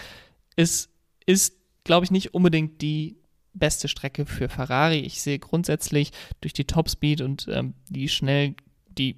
Es 0.56 0.88
ist 1.26 1.56
glaube 1.86 2.04
ich, 2.04 2.10
nicht 2.10 2.34
unbedingt 2.34 2.82
die 2.82 3.16
beste 3.54 3.88
Strecke 3.88 4.26
für 4.26 4.48
Ferrari. 4.48 4.98
Ich 4.98 5.22
sehe 5.22 5.38
grundsätzlich 5.38 6.12
durch 6.40 6.52
die 6.52 6.64
Topspeed 6.64 7.20
und 7.22 7.48
ähm, 7.50 7.74
die 7.88 8.08
schnell, 8.08 8.54
die 8.88 9.16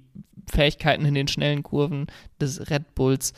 Fähigkeiten 0.49 1.05
in 1.05 1.13
den 1.13 1.27
schnellen 1.27 1.63
Kurven 1.63 2.07
des 2.39 2.69
Red 2.69 2.95
Bulls, 2.95 3.33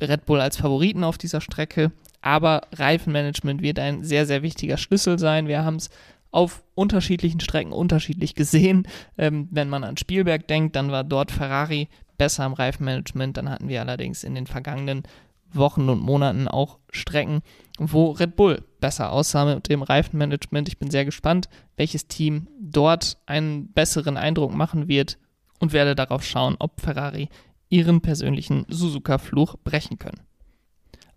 Red 0.00 0.26
Bull 0.26 0.40
als 0.40 0.56
Favoriten 0.56 1.04
auf 1.04 1.18
dieser 1.18 1.40
Strecke. 1.40 1.92
Aber 2.20 2.62
Reifenmanagement 2.72 3.62
wird 3.62 3.78
ein 3.78 4.04
sehr, 4.04 4.26
sehr 4.26 4.42
wichtiger 4.42 4.76
Schlüssel 4.76 5.18
sein. 5.18 5.48
Wir 5.48 5.64
haben 5.64 5.76
es 5.76 5.90
auf 6.30 6.62
unterschiedlichen 6.74 7.40
Strecken 7.40 7.72
unterschiedlich 7.72 8.34
gesehen. 8.34 8.86
Ähm, 9.16 9.48
wenn 9.50 9.68
man 9.68 9.84
an 9.84 9.96
Spielberg 9.96 10.46
denkt, 10.48 10.76
dann 10.76 10.90
war 10.90 11.04
dort 11.04 11.30
Ferrari 11.30 11.88
besser 12.18 12.44
im 12.46 12.52
Reifenmanagement. 12.52 13.36
Dann 13.36 13.48
hatten 13.48 13.68
wir 13.68 13.80
allerdings 13.80 14.24
in 14.24 14.34
den 14.34 14.46
vergangenen 14.46 15.04
Wochen 15.52 15.88
und 15.88 16.00
Monaten 16.00 16.48
auch 16.48 16.78
Strecken, 16.90 17.40
wo 17.78 18.10
Red 18.10 18.36
Bull 18.36 18.62
besser 18.80 19.12
aussah 19.12 19.44
mit 19.44 19.68
dem 19.68 19.82
Reifenmanagement. 19.82 20.68
Ich 20.68 20.78
bin 20.78 20.90
sehr 20.90 21.04
gespannt, 21.04 21.48
welches 21.76 22.08
Team 22.08 22.48
dort 22.60 23.16
einen 23.26 23.72
besseren 23.72 24.16
Eindruck 24.16 24.54
machen 24.54 24.88
wird 24.88 25.18
und 25.60 25.72
werde 25.72 25.94
darauf 25.94 26.24
schauen, 26.24 26.56
ob 26.58 26.80
Ferrari 26.80 27.28
ihren 27.68 28.00
persönlichen 28.00 28.64
Suzuka-Fluch 28.68 29.56
brechen 29.64 29.98
können. 29.98 30.20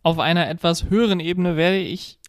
Auf 0.03 0.19
einer 0.19 0.49
etwas 0.49 0.89
höheren 0.89 1.19
Ebene 1.19 1.55
werde 1.57 1.79
ich 1.79 2.19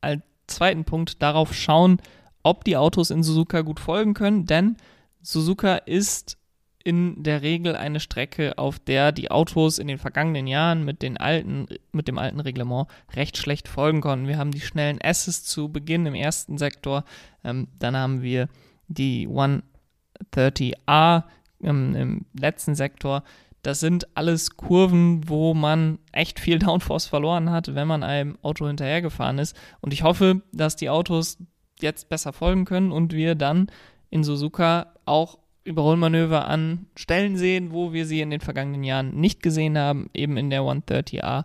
als 0.00 0.22
zweiten 0.46 0.84
Punkt 0.84 1.22
darauf 1.22 1.54
schauen, 1.54 2.00
ob 2.42 2.64
die 2.64 2.76
Autos 2.76 3.10
in 3.10 3.22
Suzuka 3.22 3.60
gut 3.62 3.80
folgen 3.80 4.14
können, 4.14 4.46
denn 4.46 4.76
Suzuka 5.22 5.76
ist 5.76 6.38
in 6.82 7.22
der 7.22 7.42
Regel 7.42 7.76
eine 7.76 8.00
Strecke, 8.00 8.56
auf 8.56 8.78
der 8.78 9.12
die 9.12 9.30
Autos 9.30 9.78
in 9.78 9.86
den 9.86 9.98
vergangenen 9.98 10.46
Jahren 10.46 10.84
mit, 10.84 11.02
den 11.02 11.18
alten, 11.18 11.66
mit 11.92 12.08
dem 12.08 12.16
alten 12.16 12.40
Reglement 12.40 12.88
recht 13.14 13.36
schlecht 13.36 13.68
folgen 13.68 14.00
konnten. 14.00 14.28
Wir 14.28 14.38
haben 14.38 14.50
die 14.50 14.62
schnellen 14.62 14.98
S's 14.98 15.44
zu 15.44 15.68
Beginn 15.68 16.06
im 16.06 16.14
ersten 16.14 16.56
Sektor, 16.56 17.04
ähm, 17.44 17.68
dann 17.78 17.96
haben 17.96 18.22
wir 18.22 18.48
die 18.88 19.28
130A 19.28 21.24
ähm, 21.62 21.94
im 21.94 22.24
letzten 22.38 22.74
Sektor. 22.74 23.24
Das 23.62 23.80
sind 23.80 24.16
alles 24.16 24.56
Kurven, 24.56 25.28
wo 25.28 25.54
man 25.54 25.98
echt 26.12 26.40
viel 26.40 26.58
Downforce 26.60 27.06
verloren 27.06 27.50
hat, 27.50 27.74
wenn 27.74 27.88
man 27.88 28.02
einem 28.02 28.38
Auto 28.42 28.66
hinterhergefahren 28.66 29.38
ist. 29.38 29.56
Und 29.80 29.92
ich 29.92 30.02
hoffe, 30.02 30.42
dass 30.52 30.76
die 30.76 30.90
Autos 30.90 31.38
jetzt 31.80 32.08
besser 32.08 32.32
folgen 32.32 32.64
können 32.64 32.92
und 32.92 33.12
wir 33.12 33.34
dann 33.34 33.70
in 34.10 34.24
Suzuka 34.24 34.94
auch 35.04 35.38
Überholmanöver 35.64 36.48
an 36.48 36.86
Stellen 36.96 37.36
sehen, 37.36 37.72
wo 37.72 37.92
wir 37.92 38.06
sie 38.06 38.20
in 38.20 38.30
den 38.30 38.40
vergangenen 38.40 38.82
Jahren 38.82 39.14
nicht 39.14 39.42
gesehen 39.42 39.78
haben, 39.78 40.08
eben 40.14 40.36
in 40.36 40.50
der 40.50 40.62
130A, 40.62 41.44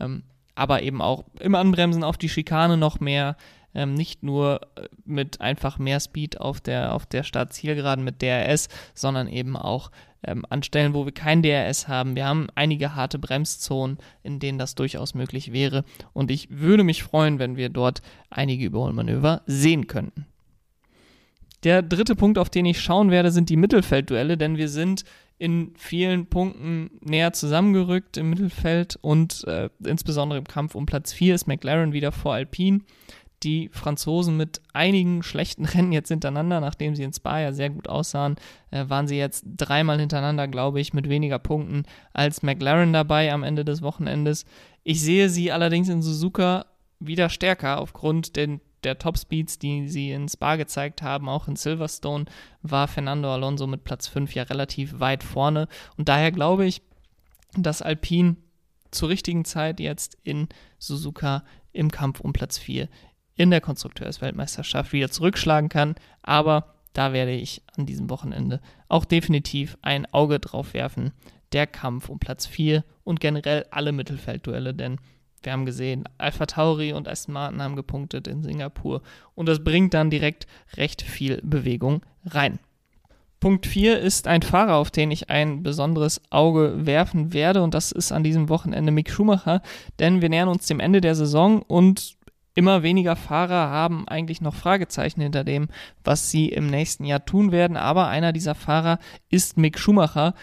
ähm, 0.00 0.22
aber 0.54 0.82
eben 0.82 1.02
auch 1.02 1.24
im 1.40 1.54
Anbremsen 1.54 2.04
auf 2.04 2.16
die 2.16 2.28
Schikane 2.28 2.76
noch 2.76 3.00
mehr, 3.00 3.36
ähm, 3.76 3.94
nicht 3.94 4.22
nur 4.22 4.62
äh, 4.76 4.88
mit 5.04 5.40
einfach 5.40 5.78
mehr 5.78 6.00
Speed 6.00 6.40
auf 6.40 6.60
der, 6.60 6.94
auf 6.94 7.06
der 7.06 7.22
Start-Zielgeraden 7.22 8.04
mit 8.04 8.22
DRS, 8.22 8.68
sondern 8.94 9.28
eben 9.28 9.56
auch 9.56 9.90
ähm, 10.24 10.44
an 10.48 10.62
Stellen, 10.62 10.94
wo 10.94 11.04
wir 11.04 11.12
kein 11.12 11.42
DRS 11.42 11.86
haben. 11.86 12.16
Wir 12.16 12.26
haben 12.26 12.48
einige 12.54 12.94
harte 12.94 13.18
Bremszonen, 13.18 13.98
in 14.22 14.40
denen 14.40 14.58
das 14.58 14.74
durchaus 14.74 15.14
möglich 15.14 15.52
wäre 15.52 15.84
und 16.14 16.30
ich 16.30 16.48
würde 16.50 16.84
mich 16.84 17.02
freuen, 17.02 17.38
wenn 17.38 17.56
wir 17.56 17.68
dort 17.68 18.00
einige 18.30 18.64
Überholmanöver 18.64 19.42
sehen 19.46 19.86
könnten. 19.86 20.26
Der 21.62 21.82
dritte 21.82 22.16
Punkt, 22.16 22.38
auf 22.38 22.48
den 22.48 22.64
ich 22.64 22.80
schauen 22.80 23.10
werde, 23.10 23.30
sind 23.30 23.50
die 23.50 23.56
Mittelfeldduelle, 23.56 24.36
denn 24.36 24.56
wir 24.56 24.68
sind 24.68 25.04
in 25.38 25.74
vielen 25.76 26.26
Punkten 26.26 26.90
näher 27.00 27.32
zusammengerückt 27.32 28.16
im 28.16 28.30
Mittelfeld 28.30 28.98
und 29.02 29.44
äh, 29.44 29.68
insbesondere 29.84 30.38
im 30.38 30.46
Kampf 30.46 30.74
um 30.74 30.86
Platz 30.86 31.12
4 31.12 31.34
ist 31.34 31.46
McLaren 31.46 31.92
wieder 31.92 32.12
vor 32.12 32.34
Alpine. 32.34 32.80
Die 33.42 33.68
Franzosen 33.72 34.36
mit 34.36 34.60
einigen 34.72 35.22
schlechten 35.22 35.64
Rennen 35.66 35.92
jetzt 35.92 36.08
hintereinander, 36.08 36.60
nachdem 36.60 36.94
sie 36.94 37.02
in 37.02 37.12
Spa 37.12 37.40
ja 37.40 37.52
sehr 37.52 37.70
gut 37.70 37.88
aussahen, 37.88 38.36
äh, 38.70 38.88
waren 38.88 39.08
sie 39.08 39.18
jetzt 39.18 39.44
dreimal 39.56 40.00
hintereinander, 40.00 40.48
glaube 40.48 40.80
ich, 40.80 40.92
mit 40.94 41.08
weniger 41.08 41.38
Punkten 41.38 41.84
als 42.12 42.42
McLaren 42.42 42.92
dabei 42.92 43.32
am 43.32 43.42
Ende 43.42 43.64
des 43.64 43.82
Wochenendes. 43.82 44.44
Ich 44.84 45.00
sehe 45.00 45.28
sie 45.28 45.52
allerdings 45.52 45.88
in 45.88 46.02
Suzuka 46.02 46.66
wieder 46.98 47.28
stärker 47.28 47.80
aufgrund 47.80 48.36
den 48.36 48.60
der 48.86 48.98
Topspeeds, 48.98 49.58
die 49.58 49.88
sie 49.88 50.12
in 50.12 50.28
Spa 50.28 50.56
gezeigt 50.56 51.02
haben, 51.02 51.28
auch 51.28 51.48
in 51.48 51.56
Silverstone, 51.56 52.26
war 52.62 52.88
Fernando 52.88 53.32
Alonso 53.32 53.66
mit 53.66 53.84
Platz 53.84 54.06
5 54.06 54.34
ja 54.34 54.44
relativ 54.44 55.00
weit 55.00 55.24
vorne. 55.24 55.66
Und 55.96 56.08
daher 56.08 56.30
glaube 56.30 56.66
ich, 56.66 56.82
dass 57.56 57.82
Alpine 57.82 58.36
zur 58.92 59.08
richtigen 59.08 59.44
Zeit 59.44 59.80
jetzt 59.80 60.16
in 60.22 60.48
Suzuka 60.78 61.42
im 61.72 61.90
Kampf 61.90 62.20
um 62.20 62.32
Platz 62.32 62.58
4 62.58 62.88
in 63.36 63.50
der 63.50 63.60
Konstrukteursweltmeisterschaft 63.60 64.92
wieder 64.92 65.10
zurückschlagen 65.10 65.68
kann. 65.68 65.94
Aber 66.22 66.74
da 66.92 67.12
werde 67.12 67.32
ich 67.32 67.62
an 67.76 67.86
diesem 67.86 68.10
Wochenende 68.10 68.60
auch 68.88 69.04
definitiv 69.04 69.76
ein 69.82 70.06
Auge 70.12 70.40
drauf 70.40 70.74
werfen. 70.74 71.12
Der 71.52 71.66
Kampf 71.66 72.08
um 72.08 72.18
Platz 72.18 72.46
4 72.46 72.84
und 73.04 73.20
generell 73.20 73.66
alle 73.70 73.92
Mittelfeldduelle, 73.92 74.74
denn 74.74 74.98
wir 75.42 75.52
haben 75.52 75.66
gesehen, 75.66 76.04
Alpha 76.18 76.46
Tauri 76.46 76.92
und 76.92 77.06
Aston 77.06 77.34
Martin 77.34 77.62
haben 77.62 77.76
gepunktet 77.76 78.26
in 78.26 78.42
Singapur 78.42 79.02
und 79.34 79.46
das 79.46 79.62
bringt 79.62 79.94
dann 79.94 80.10
direkt 80.10 80.46
recht 80.76 81.02
viel 81.02 81.40
Bewegung 81.44 82.04
rein. 82.24 82.58
Punkt 83.38 83.66
4 83.66 84.00
ist 84.00 84.26
ein 84.26 84.42
Fahrer, 84.42 84.74
auf 84.74 84.90
den 84.90 85.10
ich 85.10 85.30
ein 85.30 85.62
besonderes 85.62 86.20
Auge 86.30 86.86
werfen 86.86 87.32
werde 87.32 87.62
und 87.62 87.74
das 87.74 87.92
ist 87.92 88.10
an 88.10 88.24
diesem 88.24 88.48
Wochenende 88.48 88.90
Mick 88.90 89.10
Schumacher, 89.10 89.62
denn 89.98 90.20
wir 90.20 90.30
nähern 90.30 90.48
uns 90.48 90.66
dem 90.66 90.80
Ende 90.80 91.00
der 91.00 91.14
Saison 91.14 91.62
und 91.62 92.16
immer 92.56 92.82
weniger 92.82 93.14
Fahrer 93.14 93.70
haben 93.70 94.08
eigentlich 94.08 94.40
noch 94.40 94.54
Fragezeichen 94.54 95.20
hinter 95.20 95.44
dem, 95.44 95.68
was 96.02 96.30
sie 96.30 96.48
im 96.48 96.66
nächsten 96.66 97.04
Jahr 97.04 97.24
tun 97.24 97.52
werden, 97.52 97.76
aber 97.76 98.08
einer 98.08 98.32
dieser 98.32 98.56
Fahrer 98.56 98.98
ist 99.30 99.58
Mick 99.58 99.78
Schumacher. 99.78 100.34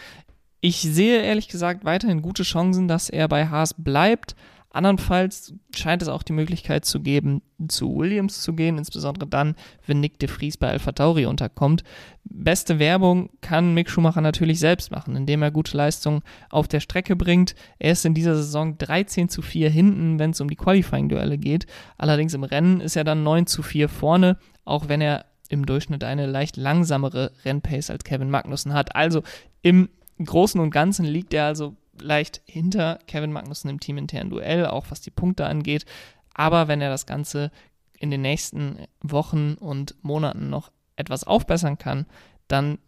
Ich 0.61 0.77
sehe 0.77 1.21
ehrlich 1.21 1.49
gesagt 1.49 1.83
weiterhin 1.83 2.21
gute 2.21 2.43
Chancen, 2.43 2.87
dass 2.87 3.09
er 3.09 3.27
bei 3.27 3.47
Haas 3.47 3.73
bleibt, 3.77 4.35
Andernfalls 4.73 5.53
scheint 5.75 6.01
es 6.01 6.07
auch 6.07 6.23
die 6.23 6.33
Möglichkeit 6.33 6.83
zu 6.83 6.99
geben, 6.99 7.43
zu 7.67 7.95
Williams 7.95 8.41
zu 8.41 8.53
gehen, 8.53 8.79
insbesondere 8.79 9.29
dann, 9.29 9.55
wenn 9.85 9.99
Nick 9.99 10.17
de 10.17 10.27
Vries 10.27 10.57
bei 10.57 10.69
Alpha 10.69 10.91
Tauri 10.91 11.27
unterkommt. 11.27 11.83
Beste 12.23 12.79
Werbung 12.79 13.29
kann 13.41 13.75
Mick 13.75 13.87
Schumacher 13.87 14.21
natürlich 14.21 14.59
selbst 14.59 14.89
machen, 14.89 15.15
indem 15.15 15.43
er 15.43 15.51
gute 15.51 15.77
Leistungen 15.77 16.23
auf 16.49 16.67
der 16.67 16.79
Strecke 16.79 17.15
bringt. 17.15 17.53
Er 17.77 17.91
ist 17.91 18.03
in 18.03 18.15
dieser 18.15 18.35
Saison 18.35 18.79
13 18.79 19.29
zu 19.29 19.43
4 19.43 19.69
hinten, 19.69 20.17
wenn 20.17 20.31
es 20.31 20.41
um 20.41 20.49
die 20.49 20.55
Qualifying-Duelle 20.55 21.37
geht. 21.37 21.67
Allerdings 21.97 22.33
im 22.33 22.43
Rennen 22.43 22.81
ist 22.81 22.95
er 22.95 23.03
dann 23.03 23.21
9 23.21 23.45
zu 23.45 23.61
4 23.61 23.89
vorne, 23.89 24.37
auch 24.65 24.87
wenn 24.89 25.01
er 25.01 25.25
im 25.49 25.67
Durchschnitt 25.67 26.03
eine 26.03 26.25
leicht 26.25 26.57
langsamere 26.57 27.31
Rennpace 27.45 27.91
als 27.91 28.03
Kevin 28.03 28.31
Magnussen 28.31 28.73
hat. 28.73 28.95
Also 28.95 29.21
im 29.61 29.89
Großen 30.23 30.59
und 30.59 30.71
Ganzen 30.71 31.05
liegt 31.05 31.31
er 31.33 31.45
also 31.45 31.75
leicht 31.99 32.41
hinter 32.45 32.99
Kevin 33.07 33.31
Magnussen 33.31 33.69
im 33.69 33.79
teaminternen 33.79 34.29
Duell, 34.29 34.65
auch 34.65 34.85
was 34.89 35.01
die 35.01 35.11
Punkte 35.11 35.45
angeht. 35.45 35.85
Aber 36.33 36.67
wenn 36.67 36.81
er 36.81 36.89
das 36.89 37.05
Ganze 37.05 37.51
in 37.97 38.11
den 38.11 38.21
nächsten 38.21 38.79
Wochen 39.01 39.53
und 39.53 39.95
Monaten 40.03 40.49
noch 40.49 40.71
etwas 40.95 41.23
aufbessern 41.23 41.77
kann, 41.77 42.05
dann 42.47 42.79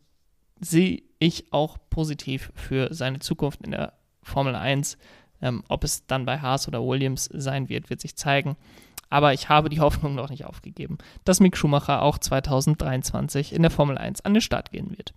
sehe 0.59 1.03
ich 1.19 1.51
auch 1.53 1.77
positiv 1.89 2.51
für 2.55 2.93
seine 2.93 3.19
Zukunft 3.19 3.61
in 3.63 3.71
der 3.71 3.93
Formel 4.21 4.55
1. 4.55 4.97
Ähm, 5.41 5.63
ob 5.67 5.83
es 5.83 6.07
dann 6.07 6.25
bei 6.25 6.39
Haas 6.39 6.67
oder 6.67 6.85
Williams 6.85 7.29
sein 7.31 7.69
wird, 7.69 7.89
wird 7.89 8.01
sich 8.01 8.15
zeigen. 8.15 8.55
Aber 9.09 9.33
ich 9.33 9.49
habe 9.49 9.69
die 9.69 9.79
Hoffnung 9.81 10.15
noch 10.15 10.29
nicht 10.29 10.45
aufgegeben, 10.45 10.97
dass 11.23 11.39
Mick 11.39 11.57
Schumacher 11.57 12.01
auch 12.01 12.17
2023 12.17 13.53
in 13.53 13.61
der 13.61 13.71
Formel 13.71 13.97
1 13.97 14.21
an 14.21 14.33
den 14.33 14.41
Start 14.41 14.71
gehen 14.71 14.97
wird. 14.97 15.13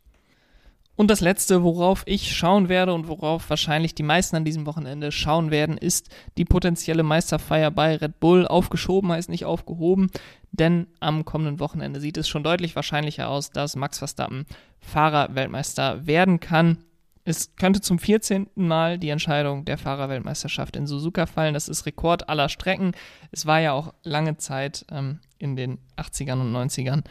Und 0.99 1.13
das 1.13 1.21
letzte, 1.21 1.63
worauf 1.63 2.03
ich 2.07 2.37
schauen 2.37 2.69
werde 2.69 2.93
und 2.93 3.07
worauf 3.07 3.49
wahrscheinlich 3.51 3.95
die 3.95 4.03
meisten 4.03 4.35
an 4.35 4.45
diesem 4.45 4.67
Wochenende 4.67 5.13
schauen 5.13 5.53
werden, 5.53 5.79
ist 5.79 6.09
die 6.37 6.45
potenzielle 6.45 7.05
Meisterfeier 7.05 7.71
bei 7.71 7.95
Red 7.95 8.19
Bull. 8.19 8.49
Aufgeschoben 8.49 9.13
heißt 9.13 9.29
nicht 9.29 9.45
aufgehoben, 9.45 10.11
denn 10.51 10.89
am 10.99 11.25
kommenden 11.25 11.61
Wochenende 11.61 12.01
sieht 12.01 12.17
es 12.17 12.29
schon 12.29 12.43
deutlich 12.43 12.75
wahrscheinlicher 12.75 13.29
aus, 13.29 13.53
dass 13.53 13.77
Max 13.77 13.99
Verstappen 13.99 14.45
Fahrerweltmeister 14.81 16.05
werden 16.09 16.41
kann. 16.41 16.79
Es 17.25 17.55
könnte 17.55 17.81
zum 17.81 18.01
14. 18.01 18.49
Mal 18.57 18.99
die 18.99 19.11
Entscheidung 19.11 19.65
der 19.65 19.79
Fahrerweltmeisterschaft 19.79 20.75
in 20.75 20.89
Suzuka 20.89 21.27
fallen. 21.27 21.55
Das 21.55 21.69
ist 21.69 21.87
Rekord 21.87 22.29
aller 22.29 22.49
Strecken. 22.49 22.91
Es 23.31 23.47
war 23.47 23.61
ja 23.61 23.71
auch 23.71 23.95
lange 24.03 24.37
Zeit 24.39 24.85
ähm, 24.91 25.21
in 25.39 25.55
den 25.55 25.79
80ern 25.97 26.41
und 26.41 26.53
90ern 26.53 27.05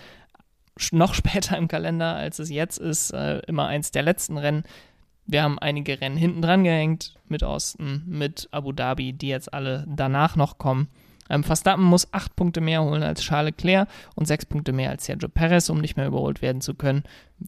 noch 0.91 1.13
später 1.15 1.57
im 1.57 1.67
Kalender, 1.67 2.15
als 2.15 2.39
es 2.39 2.49
jetzt 2.49 2.77
ist, 2.77 3.11
äh, 3.11 3.39
immer 3.47 3.67
eins 3.67 3.91
der 3.91 4.03
letzten 4.03 4.37
Rennen. 4.37 4.63
Wir 5.25 5.43
haben 5.43 5.59
einige 5.59 5.99
Rennen 5.99 6.15
hinten 6.15 6.41
dran 6.41 6.63
gehängt 6.63 7.15
mit 7.27 7.43
Osten, 7.43 8.03
mit 8.07 8.47
Abu 8.51 8.71
Dhabi, 8.71 9.11
die 9.11 9.27
jetzt 9.27 9.53
alle 9.53 9.85
danach 9.87 10.37
noch 10.37 10.57
kommen. 10.57 10.87
Ähm, 11.29 11.43
Verstappen 11.43 11.83
muss 11.83 12.13
acht 12.13 12.35
Punkte 12.35 12.61
mehr 12.61 12.83
holen 12.83 13.03
als 13.03 13.21
Charles 13.21 13.51
Leclerc 13.51 13.87
und 14.15 14.27
sechs 14.27 14.45
Punkte 14.45 14.71
mehr 14.71 14.89
als 14.89 15.05
Sergio 15.05 15.29
Perez, 15.29 15.69
um 15.69 15.79
nicht 15.79 15.97
mehr 15.97 16.07
überholt 16.07 16.41
werden 16.41 16.61
zu 16.61 16.73
können. 16.73 17.03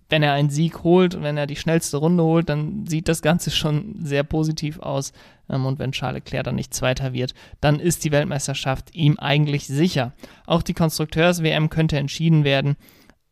Wenn 0.09 0.23
er 0.23 0.33
einen 0.33 0.49
Sieg 0.49 0.83
holt 0.83 1.15
und 1.15 1.23
wenn 1.23 1.37
er 1.37 1.47
die 1.47 1.55
schnellste 1.55 1.97
Runde 1.97 2.23
holt, 2.23 2.49
dann 2.49 2.85
sieht 2.85 3.07
das 3.07 3.21
Ganze 3.21 3.51
schon 3.51 3.95
sehr 4.03 4.23
positiv 4.23 4.79
aus. 4.79 5.13
Ähm, 5.49 5.65
und 5.65 5.79
wenn 5.79 5.91
Charles 5.91 6.23
Leclerc 6.23 6.43
dann 6.43 6.55
nicht 6.55 6.73
Zweiter 6.73 7.13
wird, 7.13 7.33
dann 7.61 7.79
ist 7.79 8.03
die 8.03 8.11
Weltmeisterschaft 8.11 8.93
ihm 8.93 9.17
eigentlich 9.17 9.67
sicher. 9.67 10.13
Auch 10.45 10.61
die 10.61 10.73
Konstrukteurs-WM 10.73 11.69
könnte 11.69 11.97
entschieden 11.97 12.43
werden. 12.43 12.75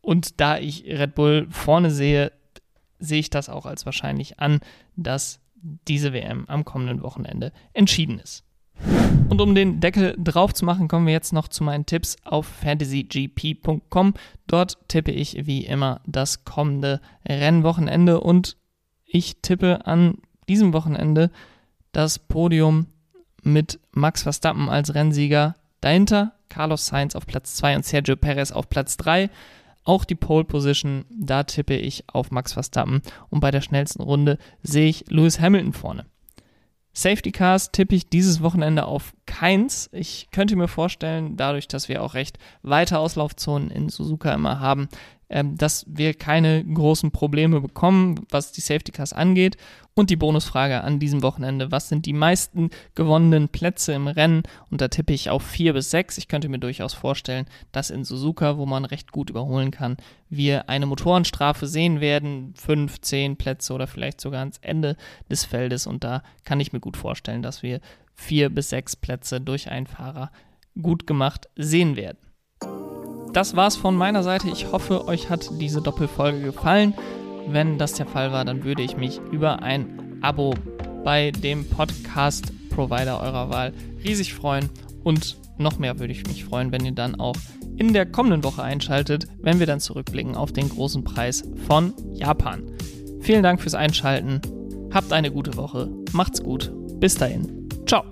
Und 0.08 0.40
da 0.40 0.58
ich 0.58 0.86
Red 0.86 1.16
Bull 1.16 1.48
vorne 1.50 1.92
sehe, 1.92 2.32
sehe 2.98 3.20
ich 3.20 3.30
das 3.30 3.50
auch 3.50 3.66
als 3.66 3.86
wahrscheinlich 3.86 4.40
an, 4.40 4.62
dass 4.96 5.42
diese 5.62 6.14
WM 6.14 6.46
am 6.48 6.64
kommenden 6.64 7.02
Wochenende 7.02 7.52
entschieden 7.74 8.18
ist. 8.18 8.46
Und 9.28 9.42
um 9.42 9.54
den 9.54 9.82
Deckel 9.82 10.16
drauf 10.18 10.54
zu 10.54 10.64
machen, 10.64 10.88
kommen 10.88 11.08
wir 11.08 11.14
jetzt 11.14 11.34
noch 11.34 11.50
zu 11.50 11.62
meinen 11.62 11.86
Tipps 11.86 12.16
auf 12.24 12.48
fantasygp.com. 12.48 14.14
Dort 14.48 14.78
tippe 14.88 15.12
ich 15.12 15.46
wie 15.46 15.66
immer 15.66 16.00
das 16.06 16.46
kommende 16.46 17.02
Rennwochenende 17.28 18.22
und 18.22 18.56
ich 19.04 19.42
tippe 19.42 19.86
an 19.88 20.20
diesem 20.48 20.72
Wochenende 20.72 21.32
das 21.92 22.18
Podium 22.18 22.88
mit 23.44 23.78
Max 23.92 24.24
Verstappen 24.24 24.70
als 24.70 24.96
Rennsieger. 24.96 25.56
Dahinter 25.82 26.32
Carlos 26.48 26.86
Sainz 26.86 27.14
auf 27.14 27.26
Platz 27.26 27.56
2 27.56 27.76
und 27.76 27.86
Sergio 27.86 28.16
Perez 28.16 28.54
auf 28.54 28.70
Platz 28.70 28.96
3. 28.96 29.30
Auch 29.88 30.04
die 30.04 30.16
Pole 30.16 30.44
Position, 30.44 31.06
da 31.10 31.44
tippe 31.44 31.78
ich 31.78 32.04
auf 32.12 32.30
Max 32.30 32.52
Verstappen 32.52 33.02
und 33.30 33.40
bei 33.40 33.52
der 33.52 33.62
schnellsten 33.62 34.04
Runde 34.04 34.38
sehe 34.62 34.90
ich 34.90 35.06
Lewis 35.08 35.40
Hamilton 35.40 35.72
vorne. 35.72 36.06
Safety 36.92 37.32
Cars 37.32 37.72
tippe 37.72 37.96
ich 37.96 38.10
dieses 38.10 38.44
Wochenende 38.44 38.86
auf 38.86 39.14
keins. 39.28 39.90
Ich 39.92 40.30
könnte 40.32 40.56
mir 40.56 40.68
vorstellen, 40.68 41.38
dadurch, 41.38 41.68
dass 41.68 41.90
wir 41.90 42.02
auch 42.02 42.16
recht 42.16 42.40
weite 42.64 42.98
Auslaufzonen 42.98 43.70
in 43.70 43.90
Suzuka 43.90 44.34
immer 44.34 44.60
haben, 44.60 44.90
ähm, 45.30 45.58
dass 45.58 45.86
wir 45.88 46.14
keine 46.14 46.64
großen 46.64 47.12
Probleme 47.12 47.60
bekommen, 47.60 48.26
was 48.30 48.54
die 48.54 48.62
Safety 48.62 48.92
Cars 48.92 49.14
angeht. 49.14 49.58
Und 49.94 50.12
die 50.12 50.16
Bonusfrage 50.16 50.84
an 50.84 51.00
diesem 51.00 51.24
Wochenende, 51.24 51.72
was 51.72 51.90
sind 51.90 52.06
die 52.06 52.14
meisten 52.14 52.70
gewonnenen 52.94 53.50
Plätze 53.50 53.94
im 53.94 54.08
Rennen? 54.08 54.44
Und 54.70 54.80
da 54.80 54.90
tippe 54.90 55.12
ich 55.12 55.32
auf 55.32 55.42
vier 55.42 55.74
bis 55.74 55.90
sechs. 55.90 56.20
Ich 56.20 56.28
könnte 56.28 56.50
mir 56.50 56.60
durchaus 56.60 56.94
vorstellen, 56.94 57.48
dass 57.72 57.90
in 57.90 58.04
Suzuka, 58.06 58.58
wo 58.58 58.68
man 58.68 58.86
recht 58.86 59.12
gut 59.12 59.32
überholen 59.32 59.72
kann, 59.72 59.98
wir 60.30 60.70
eine 60.70 60.86
Motorenstrafe 60.86 61.66
sehen 61.66 62.00
werden, 62.00 62.54
fünf, 62.56 63.02
zehn 63.02 63.38
Plätze 63.38 63.74
oder 63.74 63.88
vielleicht 63.88 64.22
sogar 64.22 64.42
ans 64.42 64.60
Ende 64.60 64.98
des 65.32 65.46
Feldes. 65.46 65.88
Und 65.88 66.04
da 66.04 66.22
kann 66.46 66.60
ich 66.60 66.74
mir 66.74 66.80
gut 66.80 66.96
vorstellen, 66.96 67.42
dass 67.42 67.64
wir 67.64 67.82
vier 68.18 68.50
bis 68.50 68.70
sechs 68.70 68.98
Plätze 68.98 69.40
durch 69.40 69.72
einen 69.72 69.88
Fahrer 69.88 70.32
gut 70.82 71.08
gemacht 71.08 71.48
sehen 71.56 71.96
werden 71.96 72.28
das 73.38 73.56
war's 73.56 73.76
von 73.76 73.96
meiner 73.96 74.24
Seite. 74.24 74.50
Ich 74.50 74.72
hoffe, 74.72 75.08
euch 75.08 75.30
hat 75.30 75.48
diese 75.62 75.80
Doppelfolge 75.80 76.42
gefallen. 76.42 76.96
Wenn 77.48 77.78
das 77.78 77.94
der 77.94 78.08
Fall 78.08 78.32
war, 78.32 78.44
dann 78.44 78.64
würde 78.64 78.82
ich 78.82 78.98
mich 78.98 79.22
über 79.32 79.62
ein 79.62 80.18
Abo 80.22 80.56
bei 81.04 81.30
dem 81.30 81.64
Podcast-Provider 81.70 83.22
eurer 83.22 83.52
Wahl 83.52 83.74
riesig 84.04 84.34
freuen. 84.34 84.72
Und 85.04 85.38
noch 85.60 85.78
mehr 85.78 86.00
würde 86.00 86.14
ich 86.14 86.26
mich 86.26 86.46
freuen, 86.46 86.72
wenn 86.72 86.84
ihr 86.84 86.94
dann 86.94 87.20
auch 87.20 87.36
in 87.78 87.94
der 87.94 88.08
kommenden 88.08 88.44
Woche 88.44 88.64
einschaltet, 88.64 89.28
wenn 89.38 89.60
wir 89.60 89.68
dann 89.68 89.80
zurückblicken 89.80 90.36
auf 90.36 90.52
den 90.52 90.70
großen 90.70 91.04
Preis 91.04 91.44
von 91.68 91.94
Japan. 92.14 92.64
Vielen 93.22 93.44
Dank 93.44 93.62
fürs 93.62 93.76
Einschalten. 93.76 94.42
Habt 94.92 95.14
eine 95.14 95.32
gute 95.32 95.58
Woche. 95.58 95.92
Macht's 96.12 96.42
gut. 96.42 96.72
Bis 97.00 97.14
dahin. 97.14 97.67
Ciao. 97.88 98.04